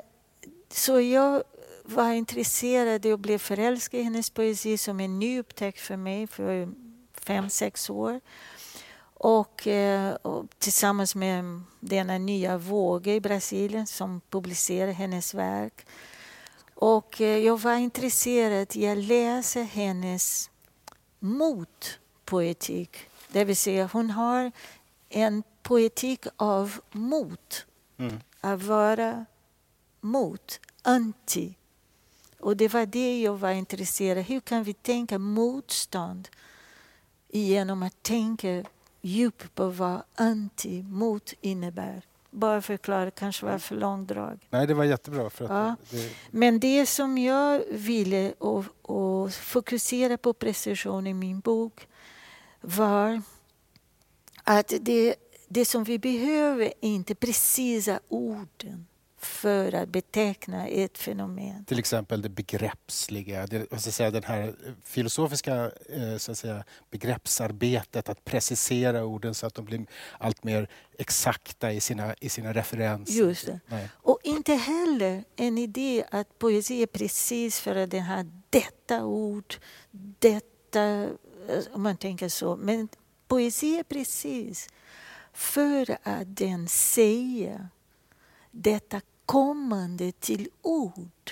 [0.70, 1.44] så jag
[1.84, 6.70] var intresserad och blev förälskad i hennes poesi som en ny upptäckt för mig för
[7.14, 8.22] fem, sex år.
[9.18, 15.86] Och, eh, och, tillsammans med denna nya våg i Brasilien som publicerade hennes verk.
[16.76, 20.50] Och eh, jag var intresserad i att läsa hennes
[21.20, 22.98] motpoetik.
[23.28, 24.52] Det vill säga hon har
[25.10, 27.66] en poetik av mot.
[27.98, 28.20] Mm.
[28.42, 29.26] Att vara
[30.02, 31.56] mot, anti.
[32.40, 34.24] Och det var det jag var intresserad av.
[34.24, 36.28] Hur kan vi tänka motstånd
[37.30, 38.64] genom att tänka
[39.06, 42.02] djupt på vad anti, mot innebär?
[42.30, 44.48] Bara förklara, kanske var för långdrag.
[44.50, 45.30] Nej, det var jättebra.
[45.30, 45.76] För att ja.
[45.90, 46.12] det...
[46.32, 51.88] Men det som jag ville och, och fokusera på precision i min bok
[52.62, 53.22] var
[54.44, 55.16] att det,
[55.48, 58.88] det som vi behöver är inte precisa orden
[59.26, 61.66] för att beteckna ett fenomen.
[61.66, 66.64] Till exempel det begreppsliga, det, så att säga, den här filosofiska eh, så att säga,
[66.92, 69.86] begreppsarbetet, att precisera orden så att de blir
[70.20, 73.14] allt mer exakta i sina, i sina referenser.
[73.14, 73.60] Just det.
[73.68, 73.90] Nej.
[73.94, 79.56] Och inte heller en idé att poesi är precis för att den har detta ord,
[80.20, 81.10] detta,
[81.72, 82.56] om man tänker så.
[82.56, 82.88] Men
[83.28, 84.70] poesi är precis
[85.34, 87.70] för att den säger
[88.52, 91.32] detta kommande till ord.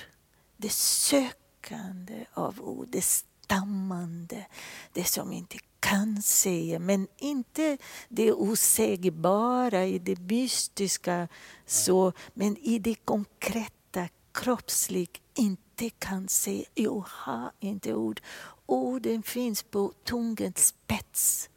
[0.58, 4.46] Det sökande av ord, det stammande,
[4.94, 7.78] det som inte kan säga, men inte
[8.10, 11.28] det osägbara i det mystiska,
[11.66, 16.66] så, men i det konkreta, kroppsligt, inte kan säga.
[16.74, 18.22] Jag har inte ord.
[18.66, 21.50] Orden finns på tungans spets.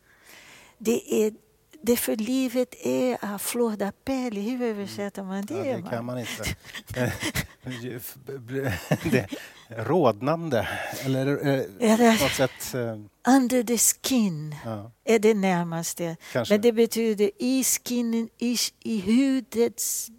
[0.79, 1.35] Det är
[1.83, 4.41] det för livet är a flor da pelle.
[4.41, 5.55] Hur översätter man det?
[5.55, 6.57] Ja, det kan man inte.
[9.11, 9.29] det,
[9.69, 10.69] rodnande,
[11.05, 11.27] eller
[11.81, 12.75] eh, på något sätt...
[12.75, 12.99] Eh,
[13.35, 14.93] under the skin ja.
[15.05, 16.17] är det närmaste.
[16.33, 16.55] Kanske.
[16.55, 20.11] Men det betyder i skinnen, i, i hudets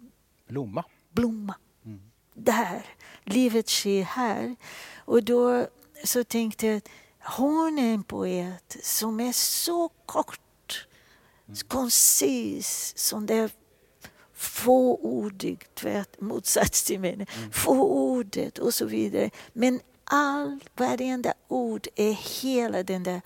[0.48, 0.84] blomma.
[1.12, 1.54] blomma.
[1.84, 2.00] Mm.
[2.34, 2.82] Där.
[3.24, 4.56] Livet sker här.
[4.96, 5.66] Och då
[6.04, 6.80] så tänkte jag
[7.36, 10.40] hon är en poet som är så kort
[11.68, 13.52] koncis som det
[14.34, 17.26] fåordig, tvärt motsats till mig, mm.
[17.52, 19.30] fåordet och så vidare.
[19.52, 23.20] Men all, varenda ord är hela den där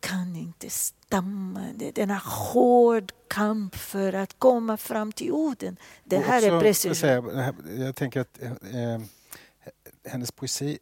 [0.00, 1.60] kan inte stamma.
[1.94, 5.76] Denna hård kamp för att komma fram till orden.
[6.04, 7.02] Det här också, är precis...
[7.02, 9.00] Jag, jag tänker att eh,
[10.04, 10.78] hennes poesi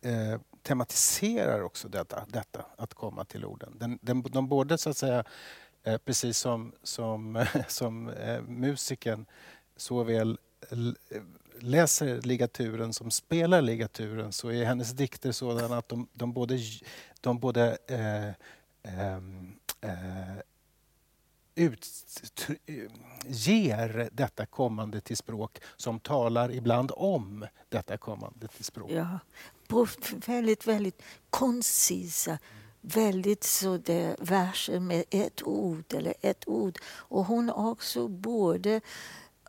[0.00, 3.76] eh, tematiserar också detta, detta, att komma till orden.
[3.78, 5.24] Den, den, de både så att säga, eh,
[5.84, 9.26] Eh, precis som, som, som eh, musiken
[9.76, 10.38] såväl
[11.58, 16.58] läser ligaturen som spelar ligaturen så är hennes dikter sådana att de, de både,
[17.20, 18.32] de både eh,
[18.92, 20.42] ehm, eh,
[21.54, 21.86] ut,
[23.26, 28.90] ger detta kommande till språk som talar ibland om detta kommande till språk.
[28.90, 29.18] Ja,
[29.66, 29.86] på
[30.26, 32.38] väldigt, väldigt koncisa
[32.80, 36.78] väldigt sådär verser med ett ord eller ett ord.
[36.84, 38.80] Och hon också borde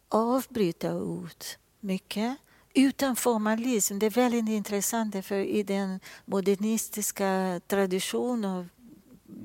[0.09, 1.43] avbryta ord
[1.79, 2.37] mycket
[2.73, 3.99] utan formalism.
[3.99, 8.69] Det är väldigt intressant för i den modernistiska traditionen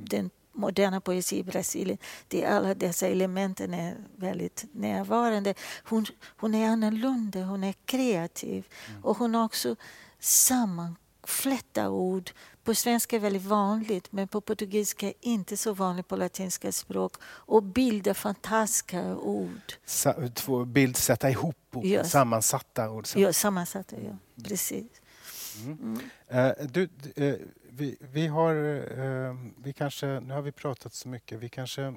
[0.05, 5.55] den moderna poesi i Brasilien, det alla dessa elementen är väldigt närvarande.
[5.84, 9.05] Hon, hon är annorlunda, hon är kreativ mm.
[9.05, 9.76] och hon också
[10.18, 12.30] sammanflättar ord.
[12.66, 17.12] På svenska är det väldigt vanligt, men på portugisiska inte så vanligt på latinska språk.
[17.22, 19.72] Och bilda fantastiska ord.
[19.84, 22.04] Sa, två bild, sätta ihop ord, ja.
[22.04, 23.06] sammansatta ord.
[23.16, 24.16] Ja, sammansatta, ja.
[24.44, 24.86] Precis.
[25.64, 26.00] Mm.
[26.30, 26.50] Mm.
[26.58, 26.88] Uh, du,
[27.18, 27.34] uh,
[27.70, 31.94] vi, vi, har, uh, vi kanske, nu har vi pratat så mycket, vi kanske,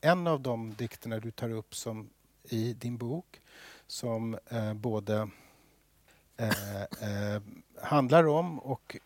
[0.00, 2.10] en av de dikterna du tar upp som
[2.42, 3.40] i din bok
[3.86, 4.38] som
[4.74, 5.28] både
[7.82, 8.96] handlar om och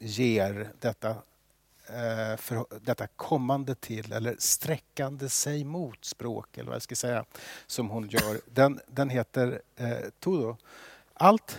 [0.00, 1.10] ger detta,
[1.86, 7.24] eh, för, detta kommande till eller sträckande sig mot språk, eller vad jag ska säga,
[7.66, 8.40] som hon gör.
[8.46, 10.56] Den, den heter eh, Todo.
[11.14, 11.58] Allt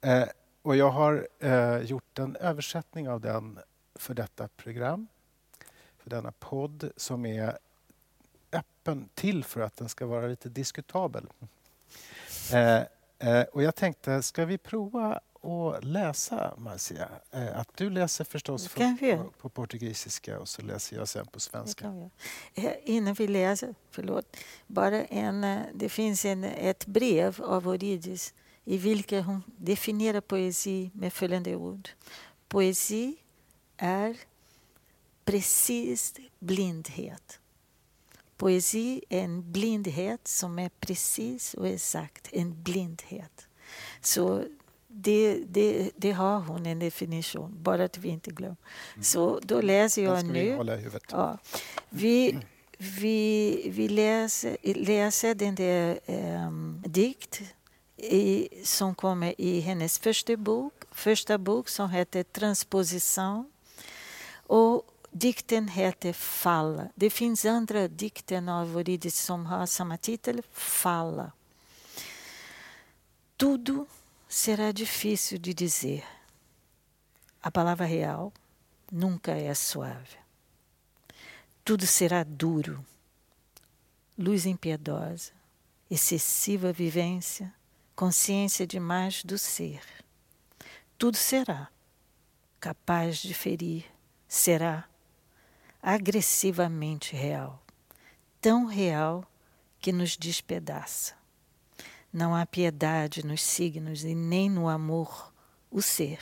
[0.00, 0.24] eh,
[0.62, 3.58] och jag har eh, gjort en översättning av den
[3.94, 5.06] för detta program,
[5.98, 7.58] för denna podd som är
[8.52, 11.26] öppen till för att den ska vara lite diskutabel.
[12.52, 12.82] Eh,
[13.18, 17.08] eh, och jag tänkte, ska vi prova att läsa, Marcia?
[17.30, 22.10] Eh, att du läser förstås på, på, portugisiska och så läser jag sen på svenska.
[22.54, 24.36] Eh, innan vi läser, förlåt,
[24.66, 28.34] bara en, eh, det finns en, ett brev av Orides
[28.64, 31.88] i vilket hon definierar poesi med följande ord.
[32.48, 33.16] Poesi
[33.76, 34.16] är
[35.24, 37.38] precis blindhet.
[38.36, 43.48] Poesi är en blindhet som är precis och exakt en blindhet.
[44.00, 44.44] Så
[44.94, 48.56] det, det, det har hon en definition, bara att vi inte glömmer.
[48.94, 49.04] Mm.
[49.04, 50.58] Så då läser jag nu.
[50.64, 51.38] Vi, ja,
[51.90, 52.38] vi,
[52.78, 57.42] vi, vi läser, läser den där um, dikt
[57.96, 63.50] i, som kommer i hennes första bok, första bok som heter Transposition.
[64.46, 66.82] Och dikten heter Fall.
[66.94, 71.32] Det finns andra dikter av Orides som har samma titel, Falla.
[73.36, 73.86] Tudo
[74.34, 76.04] será difícil de dizer.
[77.40, 78.32] A palavra real
[78.90, 80.18] nunca é suave.
[81.64, 82.84] Tudo será duro,
[84.18, 85.30] luz impiedosa,
[85.88, 87.54] excessiva vivência,
[87.94, 89.80] consciência demais do ser.
[90.98, 91.68] Tudo será
[92.58, 93.86] capaz de ferir,
[94.26, 94.88] será
[95.80, 97.62] agressivamente real,
[98.40, 99.24] tão real
[99.78, 101.23] que nos despedaça.
[102.14, 105.32] Não há piedade nos signos e nem no amor.
[105.68, 106.20] O ser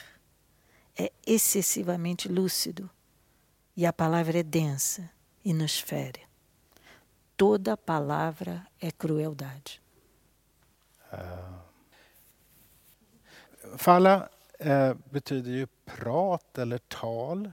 [0.97, 2.89] é excessivamente lúcido
[3.77, 5.07] e a palavra é densa
[5.45, 6.21] e nos fere.
[7.37, 9.79] Toda palavra é crueldade.
[11.11, 11.59] Uh,
[13.77, 14.29] Falla
[14.59, 17.51] eh, betyder ju prat eller tal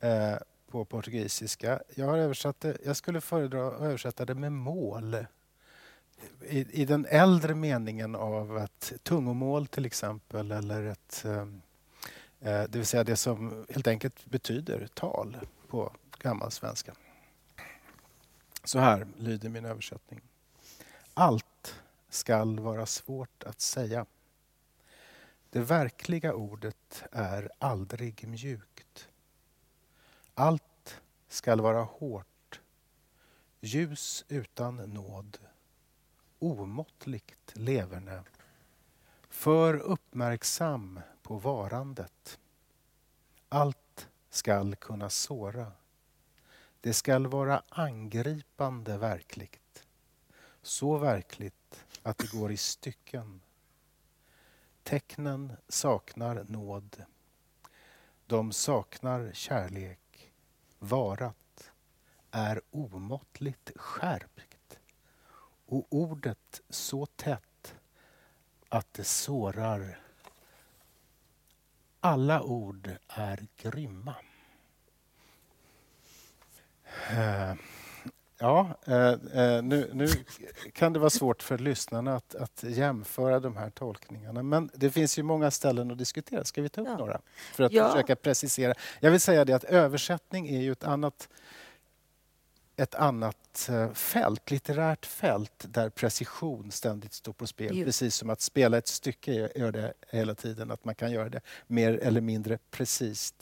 [0.00, 0.36] eh,
[0.70, 1.82] på portugisiska.
[1.94, 5.26] Jag, har översatt det, jag skulle föredra att översätta det med mål.
[6.48, 11.62] I, I, den äldre meningen av ett tungomål till exempel eller ett ehm,
[12.40, 15.36] eh, det vill säga det som helt enkelt betyder tal
[15.68, 16.94] på gammalsvenska.
[18.64, 20.20] Så här lyder min översättning.
[21.14, 21.74] Allt
[22.08, 24.06] skall vara svårt att säga.
[25.50, 29.08] Det verkliga ordet är aldrig mjukt.
[30.34, 32.60] Allt skall vara hårt,
[33.60, 35.38] ljus utan nåd,
[36.38, 38.22] omåttligt leverne,
[39.28, 42.38] för uppmärksam på varandet.
[43.48, 45.72] Allt skall kunna såra.
[46.80, 49.86] Det skall vara angripande verkligt.
[50.62, 53.40] Så verkligt att det går i stycken.
[54.82, 57.04] Tecknen saknar nåd.
[58.26, 60.32] De saknar kärlek.
[60.78, 61.72] Varat
[62.30, 64.47] är omåttligt skärpt
[65.68, 67.74] och ordet så tätt
[68.68, 70.00] att det sårar.
[72.00, 74.14] Alla ord är grymma.
[77.10, 77.54] Eh,
[78.40, 80.08] Ja, eh, eh, nu, nu,
[80.72, 84.42] kan det vara svårt för lyssnarna att, att, jämföra de här tolkningarna.
[84.42, 86.44] Men det finns ju många ställen att diskutera.
[86.44, 86.96] Ska vi ta upp ja.
[86.96, 87.20] några?
[87.52, 87.88] För att ja.
[87.88, 88.74] försöka precisera.
[89.00, 91.28] Jag vill säga det att översättning är ju ett annat
[92.78, 97.78] ett annat eh, fält, litterärt fält där precision ständigt står på spel.
[97.78, 97.84] Jo.
[97.84, 101.40] Precis som att spela ett stycke gör det hela tiden, att man kan göra det
[101.66, 103.34] mer eller mindre precis.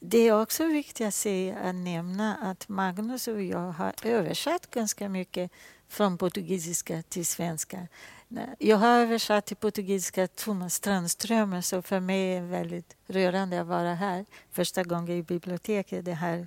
[0.00, 5.08] Det är också viktigt att, se, att nämna att Magnus och jag har översatt ganska
[5.08, 5.50] mycket
[5.88, 7.86] från portugisiska till svenska.
[8.58, 13.66] Jag har översatt till portugisiska Thomas Strandström så för mig är det väldigt rörande att
[13.66, 16.04] vara här första gången i biblioteket.
[16.04, 16.46] Det här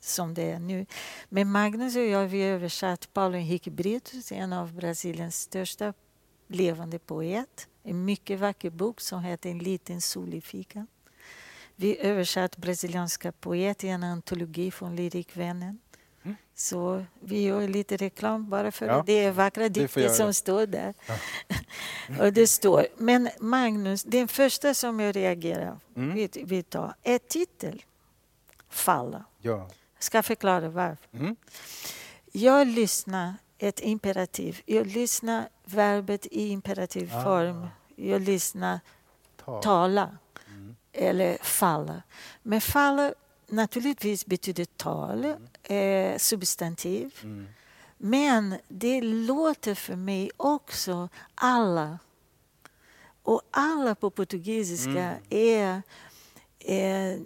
[0.00, 0.86] som det är nu.
[1.28, 5.94] Men Magnus och jag vi översatt Paulo Henrique Brito, en av Brasiliens största
[6.48, 7.68] levande poet.
[7.82, 10.86] En mycket vacker bok som heter En liten sol i fickan.
[11.76, 15.78] Vi översatt brasilianska poeter i en antologi från Lyrikvännen.
[16.22, 16.36] Mm.
[16.54, 19.02] Så vi gör lite reklam bara för ja.
[19.06, 20.94] det är vackra dikter som står där.
[21.06, 21.14] Ja.
[22.24, 26.14] och det står, men Magnus, den första som jag reagerar mm.
[26.14, 27.82] vi, vi tar är titel.
[28.68, 29.24] Falla.
[29.38, 29.68] Ja.
[30.00, 31.18] Jag ska förklara varför.
[31.18, 31.36] Mm.
[32.32, 34.60] Jag lyssnar ett imperativ.
[34.66, 37.24] Jag lyssnar verbet i imperativ ah.
[37.24, 37.68] form.
[37.96, 38.80] Jag lyssnar
[39.44, 39.62] Ta.
[39.62, 40.18] tala
[40.92, 42.02] eller falla.
[42.42, 43.14] Men falla
[43.46, 46.12] naturligtvis betyder tal, mm.
[46.12, 47.14] eh, substantiv.
[47.22, 47.48] Mm.
[47.98, 51.98] Men det låter för mig också alla.
[53.22, 55.22] Och alla på portugisiska mm.
[55.30, 55.82] är,
[56.58, 57.20] är,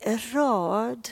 [0.00, 1.08] är rad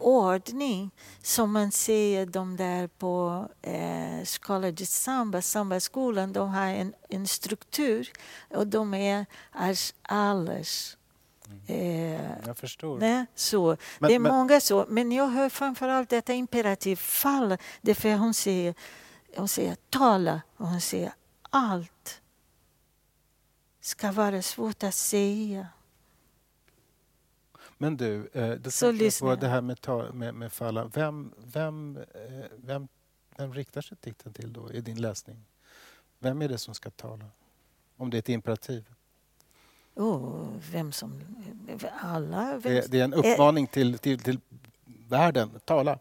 [0.00, 0.90] ordning
[1.22, 6.32] som man ser de där på eh, de Samba, Samba-skolan.
[6.32, 8.12] De har en, en struktur
[8.50, 10.96] och de är als alles.
[11.66, 12.98] Eh, jag förstår.
[12.98, 13.76] Nej, så.
[13.98, 14.86] Men, det är men, många så.
[14.88, 17.56] Men jag hör framförallt detta imperativ fall.
[17.80, 18.74] Därför hon säger,
[19.36, 21.12] hon säger tala och hon säger
[21.50, 22.20] allt
[23.80, 25.66] ska vara svårt att säga.
[27.82, 30.84] Men du, eh, då så på det här med, ta, med, med falla.
[30.84, 32.88] Vem, vem, eh, vem,
[33.36, 35.44] vem riktar sig dikten till då i din läsning?
[36.18, 37.24] Vem är det som ska tala?
[37.96, 38.84] Om det är ett imperativ?
[39.94, 41.20] Oh, vem som...
[42.00, 42.58] Alla.
[42.58, 44.40] Vem, det, det, är en uppmaning eh, till, till, till
[45.08, 45.60] världen.
[45.64, 45.98] Tala.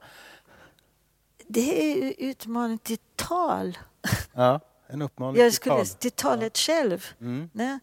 [1.47, 3.77] Det är utmaning till tal.
[4.33, 5.85] Ja, en uppmaning Jag till tal.
[5.85, 6.73] Till talet ja.
[6.73, 7.05] själv.
[7.19, 7.49] Mm.
[7.53, 7.79] Nej?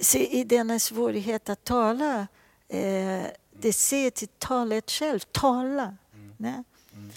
[0.00, 2.26] Se, I denna svårighet att tala
[2.68, 5.96] Eh, det ser till talet själv, tala.
[6.14, 6.64] Mm.
[6.92, 7.10] Mm.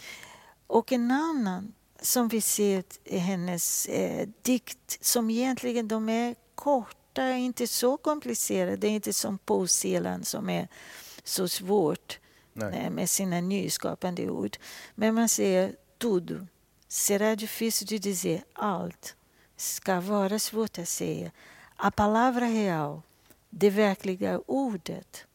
[0.68, 7.32] Och en annan som vi ser i hennes eh, dikt, som egentligen de är korta,
[7.32, 8.76] inte så komplicerade.
[8.76, 10.68] Det är inte som poesielan som är
[11.24, 12.20] så svårt
[12.54, 12.90] Nej.
[12.90, 14.58] med sina nyskapande ord.
[14.96, 16.48] Men man säger tudo.
[16.88, 19.16] Será difícil de dizer allt.
[19.58, 21.32] Ska vara svårt att säga.
[21.76, 23.02] A palavra real,
[23.50, 25.26] det verkliga ordet.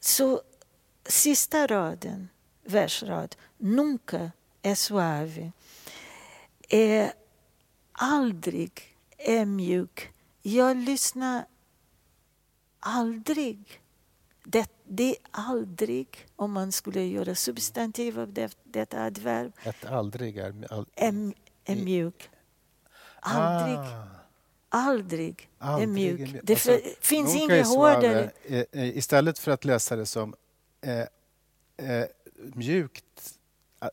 [0.00, 0.42] Så
[1.04, 2.28] sista raden,
[2.64, 4.30] versrad, nunca
[4.62, 5.52] är suave,
[6.68, 7.12] är
[7.92, 10.12] aldrig är mjuk.
[10.42, 11.44] Jag lyssnar
[12.80, 13.80] aldrig.
[14.44, 19.52] Det, det är aldrig, om man skulle göra substantiv av det, detta adverb.
[19.62, 21.32] Ett aldrig är, all, är,
[21.64, 22.30] är mjuk.
[23.20, 23.78] Aldrig.
[23.78, 24.17] Ah.
[24.68, 26.40] Aldrig, Aldrig är mjuk.
[26.42, 28.30] Det alltså, finns inget hårdare...
[28.44, 30.34] Eh, eh, istället för att läsa det som
[30.80, 30.98] eh,
[31.90, 32.04] eh,
[32.36, 33.04] mjukt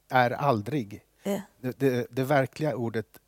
[0.10, 1.02] är aldrig.
[1.24, 1.42] Ja.
[1.62, 3.20] Det, det, det, verkliga ordet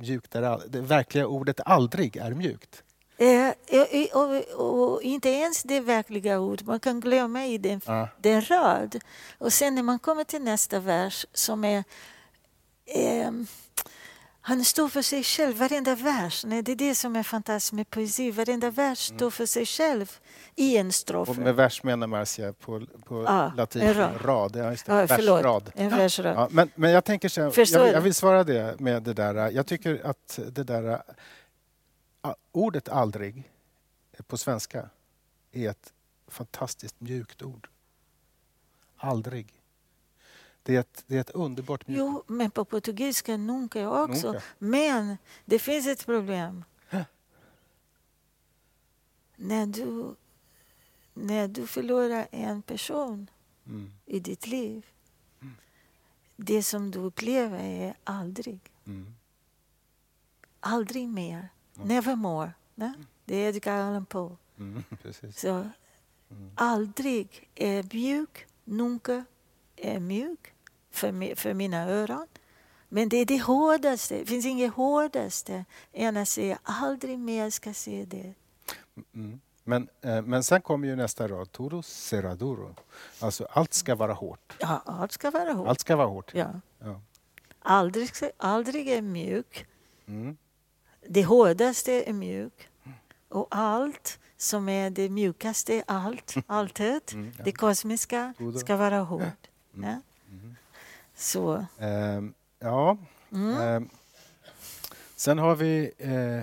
[0.00, 2.82] mjukt är, det verkliga ordet aldrig är mjukt.
[3.18, 3.52] Eh,
[4.12, 6.66] och, och, och, inte ens det verkliga ordet.
[6.66, 8.08] Man kan glömma i den, ja.
[8.20, 9.00] den rad.
[9.38, 11.84] Och sen när man kommer till nästa vers som är
[12.86, 13.30] eh,
[14.48, 16.44] han står för sig själv, varenda vers.
[16.44, 18.30] Nej, det är det som är fantastiskt med poesi.
[18.30, 19.18] Varenda vers mm.
[19.18, 20.18] står för sig själv
[20.54, 21.28] i en strof.
[21.28, 24.24] Och med vers menar Marcia på, på ja, latin en rad.
[24.24, 24.56] rad.
[24.56, 24.92] Ja, just det.
[24.92, 25.72] Ja, versrad.
[25.74, 26.36] En versrad.
[26.36, 29.50] Ja, men, men jag tänker så jag, jag, vill svara det med det där.
[29.50, 31.02] Jag tycker att det där
[32.52, 33.50] ordet aldrig
[34.26, 34.88] på svenska
[35.52, 35.92] är ett
[36.28, 37.68] fantastiskt mjukt ord.
[38.96, 39.55] Aldrig.
[40.66, 44.32] Det är ett, det är ett underbart mjukt Jo, men på portugisiska nunca också.
[44.32, 44.42] Nunca.
[44.58, 46.64] Men det finns ett problem.
[49.36, 50.14] När du,
[51.14, 53.30] när du förlorar en person
[53.66, 53.92] Mm.
[54.06, 54.86] i ditt liv,
[56.36, 58.60] det som du upplever är aldrig.
[58.86, 59.14] Mm.
[60.60, 61.48] Aldrig mer.
[61.74, 62.52] Nevermore.
[62.74, 62.92] Ne?
[63.24, 64.36] Det är Edgar Allan Poe.
[64.58, 64.82] Mm.
[65.34, 65.70] Så
[66.54, 69.24] aldrig är mjuk, nunca
[69.76, 70.52] är mjuk
[70.96, 72.26] för, för mina öron.
[72.88, 74.18] Men det är det hårdaste.
[74.18, 78.34] Det finns inget hårdaste än att säga aldrig mer ska se det.
[79.14, 79.40] Mm.
[79.64, 82.74] Men, eh, men sen kommer ju nästa rad, Toro Seraduro.
[83.20, 84.56] Alltså allt ska vara hårt.
[84.60, 85.68] Ja, allt ska vara hårt.
[85.68, 86.34] Allt ska vara hårt.
[86.34, 86.60] Ja.
[86.78, 87.00] Ja.
[87.58, 89.66] Aldrig, aldrig är mjuk.
[90.06, 90.36] Mm.
[91.08, 92.68] Det hårdaste är mjuk.
[93.28, 97.44] Och allt som är det mjukaste, allt, alltid, Mm, ja.
[97.44, 99.50] det kosmiska, ska vara hårt.
[99.74, 100.00] Ja?
[101.16, 102.96] Så, Ehm, ja.
[103.32, 103.60] mm.
[103.60, 103.88] Ehm,
[105.16, 105.92] sen har vi...
[105.98, 106.42] Eh,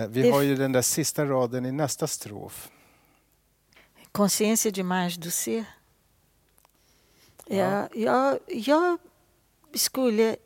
[0.00, 2.70] eh, vi Det- har ju den där sista raden i nästa strof.
[4.12, 5.64] consciência demais do ser.
[7.46, 7.56] Ja.
[7.56, 8.98] Ja, jag, jag
[9.74, 10.36] skulle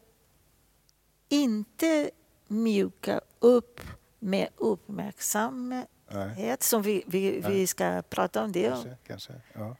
[1.28, 2.10] inte
[2.48, 3.80] mjuka upp
[4.18, 8.68] med uppmärksamhet, Nej, som vi, vi, vi ska prata om det.
[8.68, 8.96] kanske.
[9.06, 9.32] kanske.
[9.52, 9.76] Ja.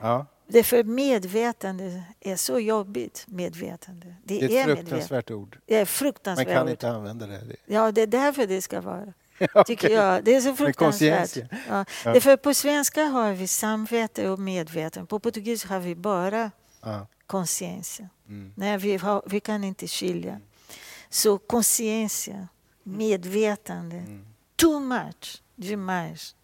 [0.00, 3.24] Ja, Därför medvetande är så jobbigt.
[3.28, 4.06] Medvetande.
[4.24, 4.76] Det, det är ett medvetande.
[4.90, 5.58] fruktansvärt ord.
[5.66, 6.48] Det är Man fruktansvärt.
[6.48, 7.38] kan inte använda det.
[7.44, 7.56] det.
[7.66, 9.12] Ja, det är därför det ska vara.
[9.40, 9.64] Okej.
[9.64, 10.24] Tycker jag.
[10.24, 11.12] Det är så fruktansvärt.
[11.20, 11.48] consciência.
[11.68, 11.84] Ja.
[12.04, 12.12] Ja.
[12.12, 15.06] Därför på svenska har vi samvete och medvetande.
[15.08, 16.50] På portugisiska har vi bara
[16.82, 17.06] Ja.
[17.26, 18.08] consciência.
[18.28, 18.52] Mm.
[18.56, 20.40] Nej, vi, har, vi kan inte skilja.
[21.08, 22.48] Så consciência,
[22.82, 24.26] medvetande, Mm.
[24.56, 26.34] too much, demais.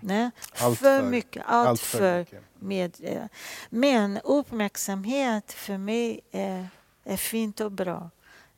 [0.00, 0.30] Nej?
[0.58, 2.42] Allt för för- mycket, allt, allt för, för mycket.
[2.58, 3.22] Med, eh,
[3.70, 6.68] men uppmärksamhet för mig är,
[7.04, 8.10] är fint och bra.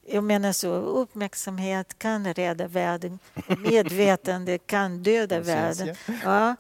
[0.06, 3.18] Jag menar så, uppmärksamhet kan rädda världen,
[3.58, 5.94] medvetande kan döda världen.
[6.24, 6.56] Ja.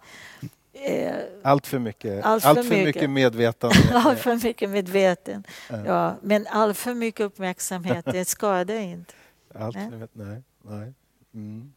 [0.72, 2.84] Eh, Allt för mycket, Allt allt för för mycket.
[2.94, 3.76] mycket medvetande.
[3.94, 5.44] allt för mycket medveten.
[5.86, 6.16] Ja.
[6.22, 9.14] Men allt för mycket uppmärksamhet, det skadar inte.
[9.54, 9.90] Allt Nej.
[9.90, 10.42] för nej.
[10.62, 10.92] nej.
[11.34, 11.72] Mm.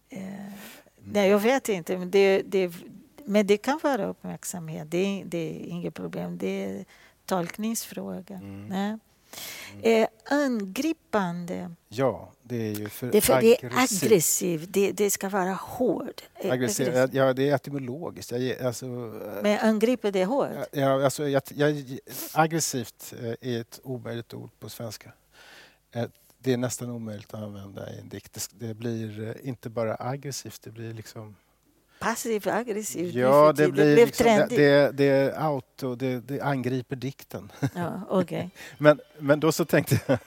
[1.12, 2.72] Nej, jag vet inte, men det, det,
[3.26, 4.92] men det kan vara uppmärksamhet.
[4.92, 6.38] Det är, det är inget problem.
[6.38, 6.86] Det är
[7.26, 8.36] tolkningsfråga.
[8.36, 8.68] Mm.
[8.68, 8.98] Nej.
[9.82, 14.68] Eh, angripande, Ja, det är ju för det är, för det är aggressivt.
[14.74, 16.22] Det, det ska vara hård.
[16.36, 17.16] Eh, Aggressiv, aggressiv.
[17.16, 18.32] ja, det är etymologiskt.
[18.32, 20.50] Jag, alltså, eh, Men angriper det hårt?
[20.72, 21.84] ja, alltså, jag, jag,
[22.34, 25.12] aggressivt eh, är ett omöjligt ord på svenska.
[26.46, 28.34] Det är nästan omöjligt att använda i en dikt.
[28.34, 31.36] Det- Det blir eh, inte bara aggressivt, det blir liksom...
[32.00, 33.14] Passiv aggressiv.
[33.16, 34.58] nu Ja, det blir blev liksom, det, trendigt.
[34.58, 37.52] det, det är auto, det, det angriper dikten.
[37.76, 38.50] Ja, okej.
[38.78, 40.20] Men, men då så tänkte jag...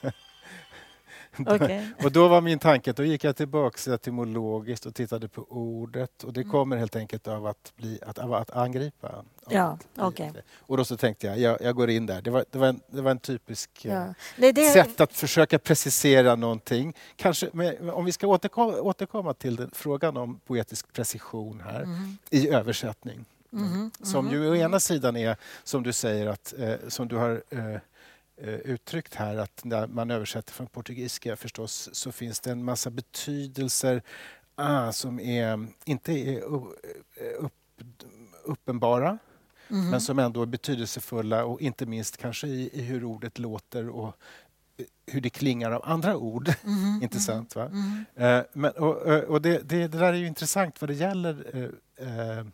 [1.54, 1.88] okej.
[2.04, 6.32] Och då var min tanke, då gick jag tillbaka etymologiskt och tittade på ordet och
[6.32, 6.50] det Mm.
[6.52, 9.24] kommer helt enkelt av att, bli, att, av att angripa.
[9.50, 9.64] Ja,
[9.96, 10.32] att okej.
[10.58, 12.22] Och då så tänkte jag, jag, jag går in där.
[12.22, 14.14] Det var, det var, en, det var en typisk eh, Ja.
[14.36, 16.94] Nej, det, sätt att försöka precisera någonting.
[17.16, 22.18] Kanske, men om vi ska återkomma, återkomma till den, frågan om poetisk precision här Mhm,
[22.30, 23.24] i översättning.
[23.50, 24.34] mhm, Som mhm.
[24.34, 27.80] ju å ena sidan är, som du säger, att, eh, som du har eh, eh,
[28.46, 34.02] uttryckt här, att när man översätter från portugisiska förstås så finns det en massa betydelser
[34.54, 36.42] ah, som är, inte är eh,
[37.38, 37.54] upp,
[38.44, 39.18] uppenbara
[39.70, 39.90] Mhm.
[39.90, 44.06] men som ändå är betydelsefulla och inte minst kanske i, i hur ordet låter och
[44.76, 46.52] eh, hur det klingar av andra ord.
[46.64, 47.68] Mhm, Intressant va?
[47.68, 48.04] mhm.
[48.16, 52.08] Eh, men, och och det, det, det där är ju intressant vad det gäller eh,
[52.38, 52.46] eh,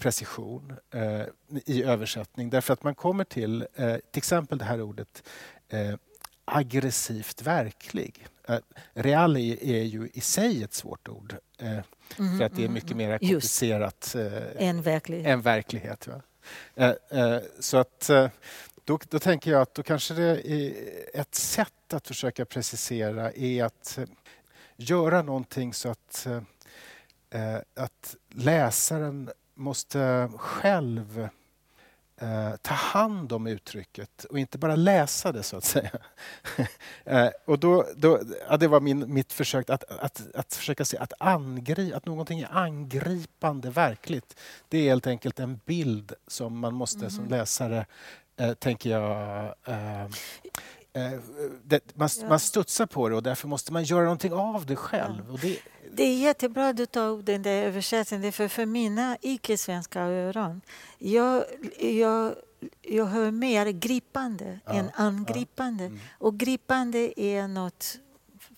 [0.00, 1.22] precision eh,
[1.66, 2.50] i översättning.
[2.50, 5.22] Därför att man kommer till eh, till exempel det här ordet
[5.68, 5.94] eh,
[6.44, 8.26] aggressivt verklig.
[8.48, 8.58] Eh,
[8.94, 11.78] real är, är ju i sig ett svårt ord eh,
[12.18, 12.98] Mhm, för att det är mhm, mycket mhm.
[12.98, 15.26] mer komplicerat eh, En verklighet.
[15.26, 16.06] än verklighet.
[16.06, 16.22] Va?
[16.74, 18.28] Eh, eh, så att eh,
[18.84, 20.72] då, då tänker jag att då kanske det är
[21.14, 24.04] ett sätt att försöka precisera är att eh,
[24.76, 26.42] göra någonting så att, eh,
[27.54, 29.30] eh, att läsaren
[29.60, 31.28] måste själv
[32.16, 35.90] eh, ta hand om uttrycket och inte bara läsa det så att säga.
[37.04, 40.98] eh, och då, då, ja, det var min, mitt försök att, att, att försöka se
[40.98, 44.40] att, angri, att någonting är angripande verkligt.
[44.68, 47.86] Det är helt enkelt en bild som man måste som läsare,
[48.36, 50.10] eh, tänker jag, eh,
[51.62, 52.28] det, man, Ja.
[52.28, 55.32] man studsar på det och därför måste man göra någonting av det själv.
[55.32, 55.58] Och det,
[55.92, 58.32] Det är jättebra att du tar upp den där översättningen.
[58.32, 60.60] För, för mina icke-svenska öron,
[60.98, 61.44] jag,
[61.80, 62.34] jag
[62.82, 65.84] jag hör mer gripande Ja, än angripande.
[65.84, 65.98] Mm.
[66.18, 67.98] Och gripande är något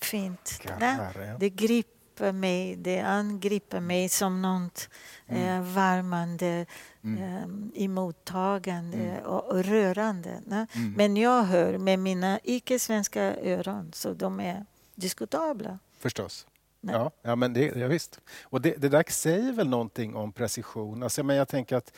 [0.01, 0.61] fint.
[0.81, 1.11] ja.
[1.41, 4.89] Det griper mig, det angriper mig som något
[5.29, 6.67] eh, varmande,
[7.05, 7.23] Mm.
[7.23, 10.43] eh, emottagande och, och rörande.
[10.51, 10.67] Mm.
[10.97, 15.79] Men jag hör med mina icke-svenska öron, så de är diskutabla.
[15.99, 16.47] Förstås.
[16.85, 16.95] Nej.
[16.95, 18.21] Ja, ja, men det, ja, visst.
[18.43, 21.03] Och det, det där säger väl någonting om precision.
[21.03, 21.93] Alltså, men jag tänker att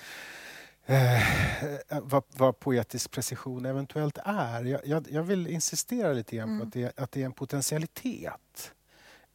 [0.87, 1.20] eh,
[2.03, 4.64] vad, vad poetisk precision eventuellt är.
[4.64, 6.66] Jag, jag, jag vill insistera lite grann på Mm.
[6.66, 8.72] att det, att det är en potentialitet.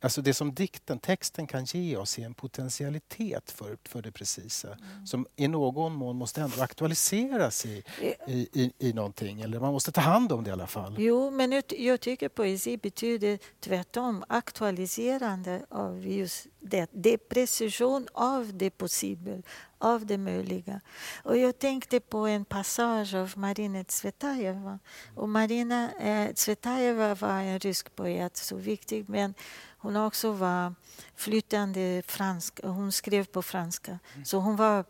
[0.01, 4.67] Alltså det som dikten, texten kan ge oss är en potentialitet för, för det precisa
[4.67, 5.05] Mm.
[5.05, 7.83] som i någon mån måste ändå aktualiseras i,
[8.27, 9.41] i, i, i någonting.
[9.41, 10.95] Eller man måste ta hand om det i alla fall.
[10.97, 16.89] Jo, men jag, jag tycker poesi betyder tvärtom aktualiserande av just det.
[16.91, 19.33] Det är precision av det possibla,
[19.77, 20.81] av det möjliga.
[21.23, 24.79] Och jag tänkte på en passage av Marina Tsvetajeva.
[25.15, 29.33] Och Marina eh, Tsvetajeva var en rysk poet, så viktig, men
[29.79, 30.75] hon också var
[31.15, 32.59] flytande fransk.
[32.63, 34.85] Hon skrev på franska, så hon var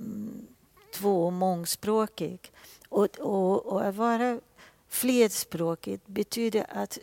[0.00, 0.46] mm,
[0.94, 2.52] två mångspråkig.
[2.88, 4.40] Och, och, och att vara
[4.88, 6.98] flerspråkigt betyder att,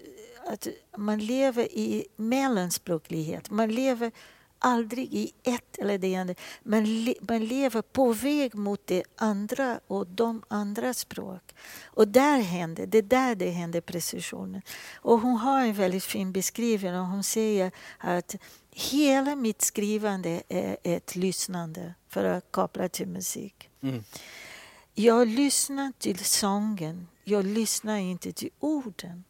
[0.48, 0.68] att
[0.98, 3.50] man lever i mellanspråklighet.
[3.50, 4.12] Man lever
[4.60, 6.36] aldrig i ett eller det andra.
[6.64, 11.56] Man, le, man lever på väg mot det andra och de andra språk.
[11.86, 14.62] Och där händer, det är där det händer precisionen.
[14.96, 18.36] Och hon har en väldigt fin beskrivning och hon säger att
[18.72, 23.70] hela mitt skrivande är ett lyssnande för att koppla till musik.
[23.82, 24.04] Mm.
[24.94, 29.24] Jag lyssnar till sången, jag lyssnar inte till orden.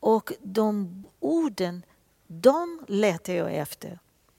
[0.00, 1.82] Och de orden,
[2.26, 3.98] de letar jag efter.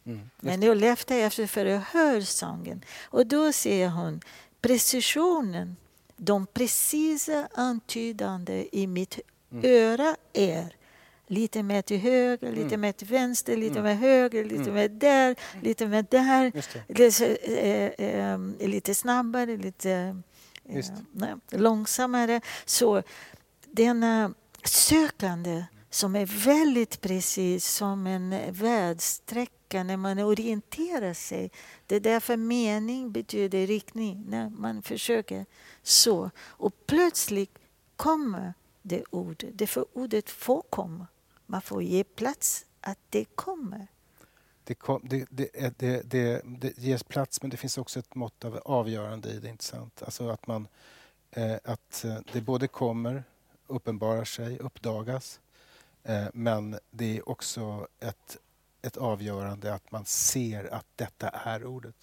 [0.09, 0.29] Mm.
[0.39, 2.81] Men jag letar efter för att höra sången.
[3.03, 4.21] Och då ser hon
[4.61, 5.75] precisionen,
[6.17, 9.19] de precisa antydande i mitt
[9.63, 10.75] öra är
[11.27, 15.87] lite mer till höger, lite mer till vänster, lite mer höger, lite mer där, lite
[15.87, 16.51] mer där.
[16.87, 20.21] Lite, eh, eh, lite snabbare, lite
[21.11, 22.41] nej, långsammare.
[22.65, 23.03] Så
[23.65, 24.33] denna
[24.63, 31.51] sökande som är väldigt precis som en vägsträcka när man orienterar sig.
[31.87, 35.45] Det är därför mening betyder riktning, när man försöker
[35.83, 36.31] så.
[36.39, 37.59] Och plötsligt
[37.95, 41.07] kommer det ordet, det för ordet får komma.
[41.45, 43.87] Man får ge plats att det kommer.
[44.63, 48.45] Det, kom, det, det, det, det, det ges plats men det finns också ett mått
[48.45, 49.49] av avgörande i det.
[49.49, 50.01] Inte sant?
[50.05, 50.67] Alltså att, man,
[51.31, 53.23] eh, att eh, det både kommer,
[53.67, 55.39] uppenbarar sig, uppdagas
[56.33, 58.37] men det är också ett,
[58.81, 61.95] ett avgörande att man ser att detta är ordet.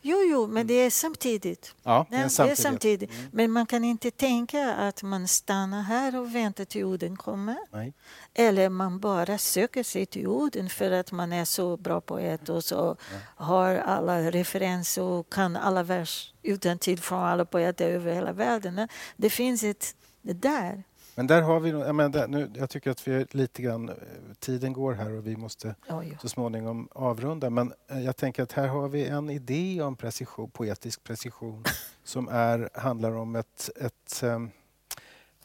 [0.00, 1.74] Jo, jo, men det är samtidigt.
[1.82, 2.58] Ja, det är det är samtidigt.
[2.58, 3.10] samtidigt.
[3.10, 3.30] Mm.
[3.32, 7.58] Men man kan inte tänka att man stannar här och väntar till orden kommer.
[7.70, 7.92] Nej.
[8.34, 12.64] Eller man bara söker sig till orden för att man är så bra poet och
[12.64, 12.96] så
[13.36, 18.88] har alla referenser och kan alla vers utan till från alla poeter över hela världen.
[19.16, 20.84] Det finns ett det där.
[21.14, 21.70] Men där har vi...
[21.70, 23.88] Jag, menar, nu, jag tycker att vi är lite grann...
[23.88, 23.94] eh,
[24.38, 27.50] Tiden går här och vi måste Oj, så småningom avrunda.
[27.50, 31.64] Men eh, jag tänker att här har vi en idé om precision, poetisk precision
[32.04, 34.50] som är, handlar om ett, ett, ehm,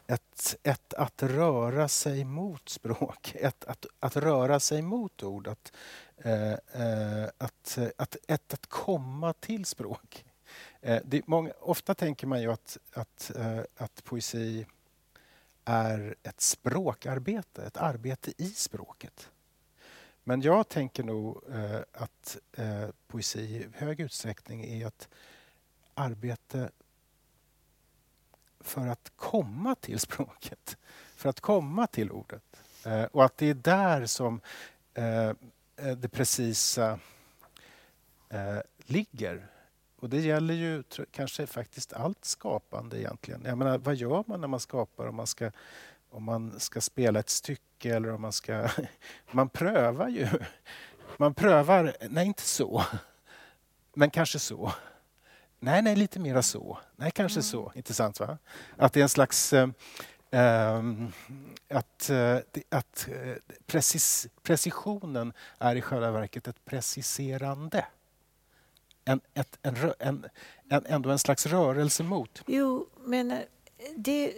[0.07, 5.73] ett, ett att röra sig mot språk, ett att, att röra sig mot ord, att,
[6.17, 10.25] eh, eh, att, att, ett att komma till språk.
[10.81, 14.65] Eh, många, ofta tänker man ju att, att, eh, att poesi
[15.65, 19.29] är ett språkarbete, ett arbete i språket.
[20.23, 25.09] Men jag tänker nog eh, att eh, poesi i hög utsträckning är ett
[25.93, 26.69] arbete
[28.59, 30.77] för att komma till språket,
[31.15, 32.43] för att komma till ordet.
[32.85, 34.41] Eh, och att det är där som
[34.93, 35.29] eh,
[35.75, 36.99] eh det precisa
[38.29, 39.47] eh, ligger.
[39.99, 43.41] Och det gäller ju kanske faktiskt allt skapande egentligen.
[43.45, 45.07] Jag menar, vad gör man när man skapar?
[45.07, 45.51] Om man ska,
[46.09, 48.69] om man ska spela ett stycke eller om man ska...
[49.31, 50.27] Man prövar ju.
[51.17, 52.83] Man prövar, nej inte så,
[53.93, 54.71] men kanske så.
[55.59, 56.77] Nej, nej, lite mera så.
[56.95, 57.71] Nej, kanske så.
[57.75, 58.37] Intressant va?
[58.77, 59.53] Att det är en slags...
[59.53, 59.69] Eh,
[60.31, 61.11] ehm,
[61.69, 62.37] att eh,
[62.69, 63.35] att eh,
[63.65, 67.85] precis, precisionen är i själva verket ett preciserande.
[69.05, 70.25] En, ett, en, en,
[70.69, 72.41] en, ändå en slags rörelse mot.
[72.47, 73.39] Jo, men eh,
[73.95, 74.33] det,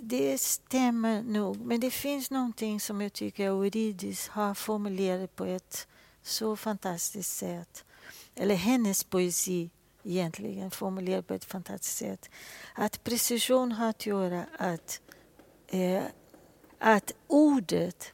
[0.00, 1.60] det stämmer nog.
[1.60, 5.88] Men det finns någonting som jag tycker Eurydice har formulerat på ett
[6.22, 7.84] så fantastiskt sätt.
[8.34, 9.70] Eller hennes poesi
[10.04, 12.30] egentligen formulerat på ett fantastiskt sätt.
[12.74, 15.00] Att precision har att göra att,
[15.68, 16.02] eh,
[16.78, 18.12] att ordet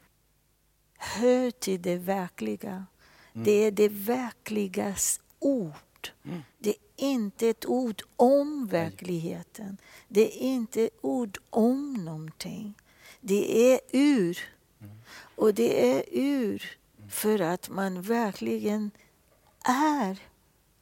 [0.98, 2.86] hör till det verkliga.
[3.34, 3.44] Mm.
[3.44, 6.10] Det är det verkligas ord.
[6.24, 6.42] Mm.
[6.58, 9.76] Det är inte ett ord om verkligheten.
[10.08, 12.74] Det är inte ett ord om någonting.
[13.20, 14.38] Det är ur.
[14.80, 14.98] Mm.
[15.36, 16.78] Och det är ur
[17.08, 18.90] för att man verkligen
[19.64, 20.18] är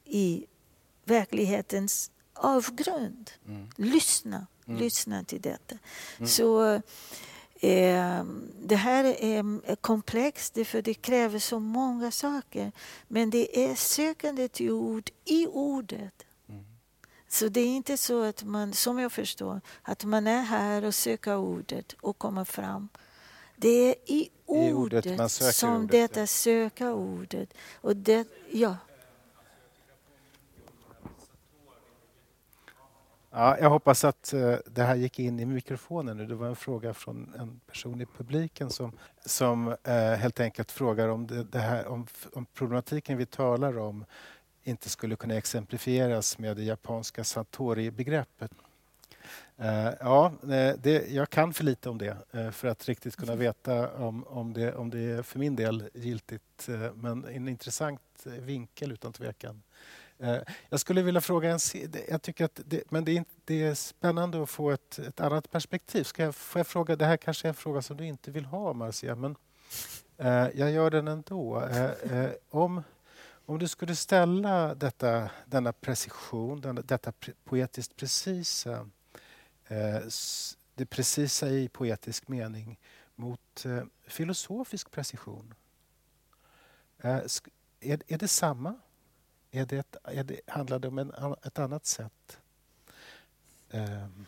[0.04, 0.46] i
[1.04, 3.30] verklighetens avgrund.
[3.46, 3.68] Mm.
[3.76, 4.80] Lyssna, mm.
[4.80, 5.78] lyssna till detta.
[6.18, 6.28] Mm.
[6.28, 6.82] Så
[7.60, 12.72] det här är komplext för det kräver så många saker.
[13.08, 16.26] Men det är sökande till ord i ordet.
[16.48, 16.64] Mm.
[17.28, 20.94] Så det är inte så att man, som jag förstår, att man är här och
[20.94, 22.88] söker ordet och kommer fram.
[23.56, 27.54] Det är i ordet, I ordet som ordet, detta söka ordet.
[27.74, 28.76] Och det, ja.
[33.32, 36.26] Ja, jag hoppas att uh, det här gick in i mikrofonen nu.
[36.26, 38.92] Det var en fråga från en person i publiken som,
[39.26, 44.04] som uh, helt enkelt frågar om, det, det, här, om, om problematiken vi talar om
[44.62, 48.50] inte skulle kunna exemplifieras med det japanska satori-begreppet.
[49.60, 50.32] Uh, ja,
[50.78, 52.16] det, jag kan för lite om det
[52.52, 56.68] för att riktigt kunna veta om, om, det, om det är för min del giltigt.
[56.94, 59.62] Men en intressant vinkel utan tvekan.
[60.20, 61.58] Eh, jag skulle vilja fråga en...
[62.08, 65.50] Jag tycker att det, men det är, det är spännande att få ett, ett annat
[65.50, 66.04] perspektiv.
[66.04, 68.44] Ska jag, får jag fråga, det här kanske är en fråga som du inte vill
[68.44, 69.36] ha, Marcia, men
[70.16, 71.60] eh, jag gör den ändå.
[71.60, 72.82] Eh, om,
[73.46, 77.12] om du skulle ställa detta, denna precision, denna, detta
[77.44, 78.86] poetiskt precisa
[79.70, 80.02] Eh,
[80.74, 82.78] det precisa i poetisk mening
[83.14, 85.54] mot eh, filosofisk precision.
[86.98, 87.20] Eh,
[87.80, 88.74] är, är det samma?
[89.50, 92.38] Är det ett, är det, handlar det om en, ett annat sätt?
[93.70, 94.26] Um.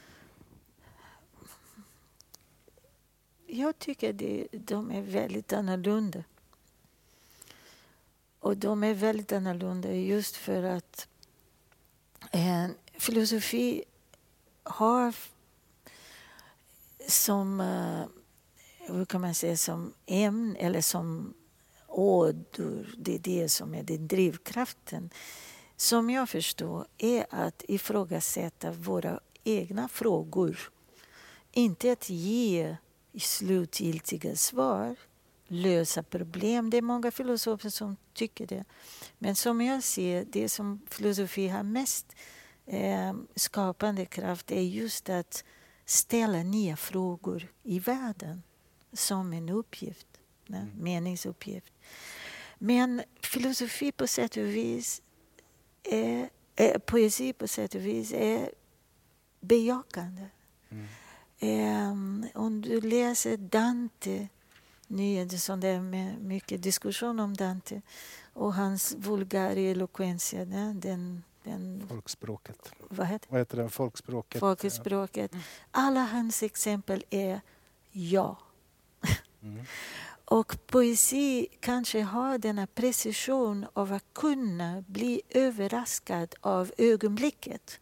[3.47, 6.25] Jag tycker det, de är väldigt annorlunda.
[8.39, 11.09] Och de är väldigt annorlunda just för att
[12.31, 13.85] en filosofi
[14.62, 15.14] har
[17.09, 18.05] som, eh,
[18.79, 21.35] hur kan man säga, som ämne eller som
[21.93, 25.11] ådor, det är det som är den drivkraften,
[25.76, 30.59] som jag förstår är att ifrågasätta våra egna frågor.
[31.53, 32.76] Inte att ge
[33.18, 34.97] slutgiltiga svar,
[35.47, 36.70] lösa problem.
[36.70, 38.64] Det är många filosofer som tycker det.
[39.18, 42.16] Men som jag ser det som filosofi har mest
[42.66, 45.45] eh, skapande kraft är just att
[45.84, 48.43] ställa nya frågor i världen
[48.93, 50.11] som en uppgift,
[50.55, 50.84] en mm.
[50.84, 51.72] meningsuppgift.
[52.59, 55.03] Men filosofi på sätt och vis
[55.82, 58.50] är, är, poesi på sätt och vis är
[59.40, 60.26] bejakande.
[60.68, 60.86] Mm.
[61.90, 64.28] Um, om du läser Dante,
[64.86, 67.82] nu är det sån där med mycket diskussion om Dante
[68.32, 72.72] och hans vulgari eloquentia, den den, Folkspråket.
[72.88, 73.70] Vad heter, vad heter den?
[73.70, 74.40] Folkspråket.
[74.40, 75.32] Folkspråket.
[75.70, 77.40] Alla hans exempel är
[77.90, 78.38] ja.
[79.42, 79.64] Mm.
[80.25, 87.81] Och poesi kanske har denna precision av att kunna bli överraskad av ögonblicket.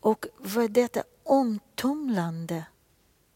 [0.00, 2.66] Och vad detta omtumlande,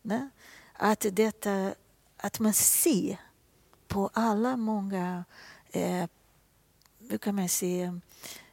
[0.03, 0.31] ne?
[0.73, 1.75] att, detta,
[2.17, 3.21] att man ser
[3.89, 5.25] på alla många
[5.71, 6.07] eh,
[7.09, 8.01] hur kan man säga,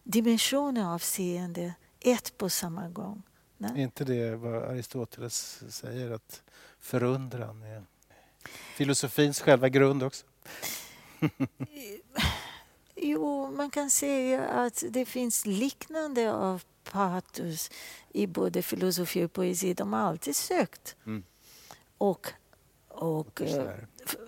[0.03, 3.23] dimensioner av seende ett på samma gång.
[3.59, 6.43] Är inte det vad Aristoteles säger, att
[6.79, 7.83] förundran är
[8.77, 10.25] filosofins själva grund också?
[12.95, 17.71] jo, man kan säga att det finns liknande av patos
[18.13, 19.73] i både filosofi och poesi.
[19.73, 20.95] De har alltid sökt.
[21.05, 21.23] Mm.
[21.97, 22.27] Och,
[22.87, 23.41] och,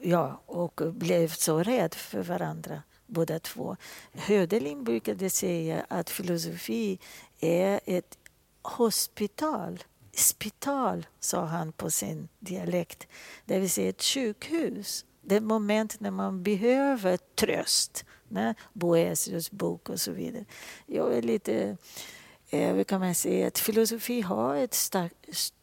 [0.02, 3.78] ja, och blivit så rädd för varandra båda två.
[4.14, 7.00] Hödelin brukade säga att filosofi
[7.40, 8.18] är ett
[8.62, 9.84] hospital.
[10.20, 13.08] Spital, sa han på sin dialekt.
[13.46, 15.06] Det vill säga ett sjukhus.
[15.22, 18.06] Det moment när man behöver tröst.
[18.28, 18.56] Ne?
[18.74, 20.46] Boesius bok och så vidare.
[20.86, 21.78] Jag är lite...
[22.50, 23.48] Eh, kan man säga?
[23.48, 25.54] Att filosofi har ett starkt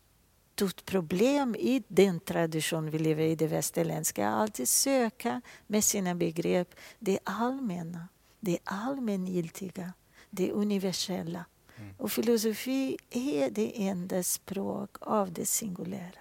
[0.56, 4.28] stort problem i den tradition vi lever i, det västerländska.
[4.28, 8.08] Alltid söka med sina begrepp det allmänna,
[8.40, 9.92] det allmängiltiga,
[10.30, 11.44] det universella.
[11.78, 11.94] Mm.
[11.98, 16.18] Och filosofi är det enda språk av det singulära.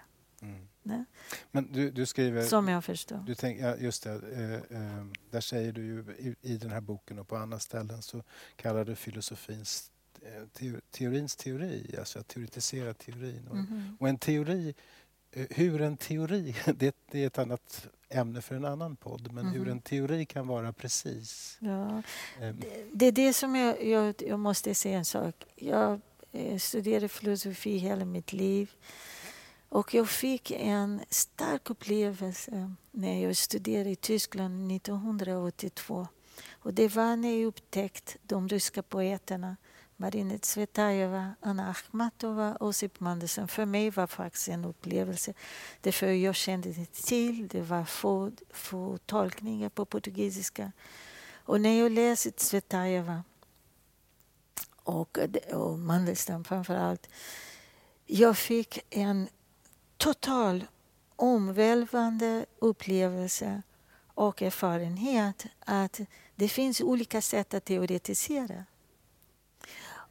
[0.87, 1.05] Nej?
[1.51, 2.43] Men du, du skriver...
[2.43, 3.23] Som jag förstår.
[3.27, 6.81] Du tänk, ja, just det, eh, eh, där säger du ju i, i den här
[6.81, 8.23] boken och på andra ställen så
[8.55, 9.91] kallar du filosofins
[10.21, 13.47] eh, teo, teorins teori, alltså att teoretisera teorin.
[13.47, 13.97] Och, Mhm.
[13.99, 14.75] och en teori,
[15.31, 19.45] eh, hur en teori, det, det är ett annat ämne för en annan podd, men
[19.45, 19.69] hur Mhm.
[19.71, 21.57] en teori kan vara precis.
[21.59, 22.01] Ja.
[22.41, 22.55] Eh,
[22.93, 25.35] Det är det som jag, jag, jag måste säga en sak.
[25.55, 26.01] Jag
[26.31, 28.71] eh, studerade filosofi hela mitt liv.
[29.69, 36.07] Och jag fick en stark upplevelse när jag studerade i Tyskland 1982.
[36.51, 39.57] Och det var när jag upptäckte de ryska poeterna
[39.97, 43.47] Marina Tsvetajeva, Anna Akhmatova och Osip Mandelsen.
[43.47, 45.33] För mig var faktiskt en upplevelse.
[45.81, 47.47] Därför jag kände det till.
[47.47, 50.71] Det var få, få tolkningar på portugisiska.
[51.33, 53.23] Och när jag läste Tsvetajeva
[54.83, 55.17] och,
[55.53, 57.09] och Mandelstam framför allt,
[58.05, 59.27] jag fick en
[59.97, 60.65] total
[61.15, 63.61] omvälvande upplevelse
[64.07, 65.99] och erfarenhet att
[66.35, 68.65] det finns olika sätt att teoretisera.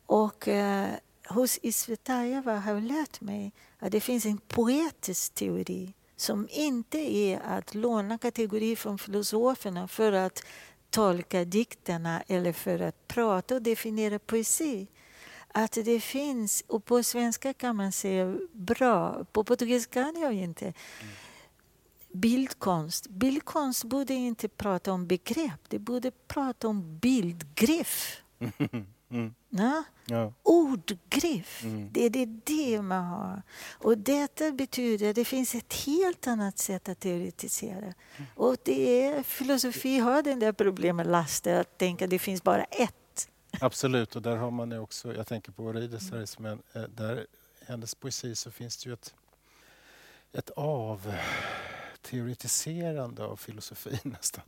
[0.07, 0.95] Och eh,
[1.29, 7.41] hos Isvetajeva har jag lärt mig att det finns en poetisk teori som inte är
[7.41, 10.45] att låna kategorier från filosoferna för att
[10.91, 14.87] tolka dikterna eller för att prata och definiera poesi.
[15.49, 20.73] Att det finns, och på svenska kan man säga bra, på portugisiska kan jag inte.
[22.13, 23.07] Bildkonst.
[23.09, 27.87] Bildkonst borde inte prata om begrepp, det borde prata om bildgrepp.
[29.11, 30.33] mm, Ja?
[30.43, 31.63] Ordgrepp.
[31.63, 31.89] Mm.
[31.93, 33.43] Det är det, det man har.
[33.79, 37.95] Och detta betyder att det finns ett helt annat sätt att teoretisera.
[38.35, 42.65] Och det är, filosofi har den där problemet lastet att tänka att det finns bara
[42.65, 43.29] ett.
[43.61, 46.63] absolut, och där har man ju också, jag tänker på Orides här, som en,
[46.97, 47.27] där
[47.67, 49.15] hennes poesi så finns det ju ett,
[50.33, 51.15] ett av
[52.03, 54.45] teoretiserande av filosofin nästan.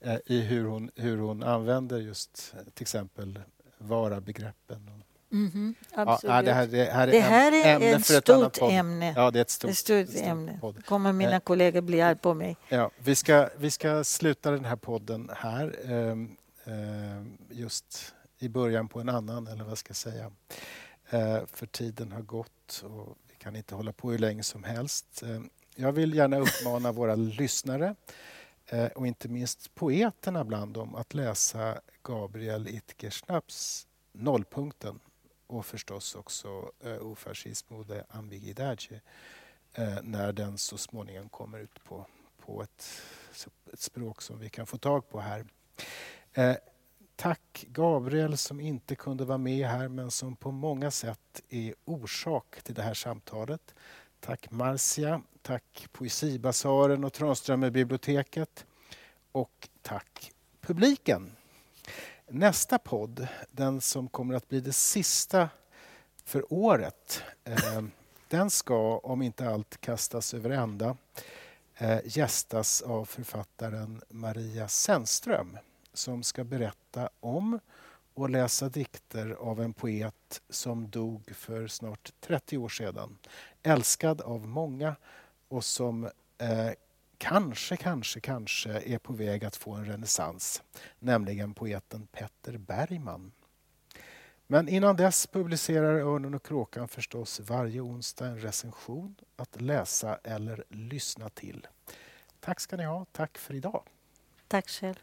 [0.00, 3.40] Eh, I hur hon, hur hon använder just eh, till exempel
[3.82, 4.88] vara-begreppen.
[4.88, 4.98] och-
[5.34, 6.34] Mhm, Ja, absolut.
[6.34, 8.72] ja, det, här, det här är, Det här är ämne ett ett stort podd.
[8.72, 9.12] ämne.
[9.16, 10.58] Ja, det är ett stort, ett stort stort ämne.
[10.60, 10.84] podd.
[10.84, 11.40] kommer mina Eh.
[11.40, 12.56] kollegor bli arga på mig.
[12.68, 15.76] Ja, vi, ska, vi ska sluta den här podden här.
[15.90, 20.32] ehm, ehm, just i början på en annan, eller vad ska jag säga.
[21.10, 25.22] Eh, för tiden har gått och vi kan inte hålla på hur länge som helst.
[25.22, 25.40] Eh,
[25.76, 27.94] jag vill gärna uppmana våra lyssnare
[28.66, 35.00] eh, och inte minst poeterna bland dem att läsa Gabriel Itkersnaps Nollpunkten
[35.46, 39.00] och förstås också eh, O fascismo de ambiguidade
[39.74, 42.06] eh, när den så småningom kommer ut på,
[42.38, 43.02] på ett,
[43.72, 45.46] ett språk som vi kan få tag på här.
[46.32, 46.56] Eh,
[47.16, 52.62] tack Gabriel som inte kunde vara med här men som på många sätt är orsak
[52.62, 53.74] till det här samtalet.
[54.20, 58.66] Tack Marcia, tack Poesibasaren och Tranströmerbiblioteket
[59.32, 61.32] och tack publiken.
[62.34, 65.48] Nästa podd, den som kommer att bli det sista
[66.24, 67.82] för året, eh,
[68.28, 70.96] den ska, om inte allt kastas över ända,
[71.76, 75.58] eh, gästas av författaren Maria Sennström
[75.92, 77.58] som ska berätta om
[78.14, 83.18] och läsa dikter av en poet som dog för snart 30 år sedan.
[83.62, 84.96] Älskad av många
[85.48, 86.04] och som
[86.38, 86.70] eh,
[87.22, 90.62] kanske, kanske, kanske är på väg att få en renässans,
[90.98, 93.32] nämligen poeten Petter Bergman.
[94.46, 100.64] Men innan dess publicerar Örnen och kråkan förstås varje onsdag en recension att läsa eller
[100.68, 101.66] lyssna till.
[102.40, 103.06] Tack ska ni ha.
[103.12, 103.84] Tack för idag.
[104.48, 105.02] Tack själv.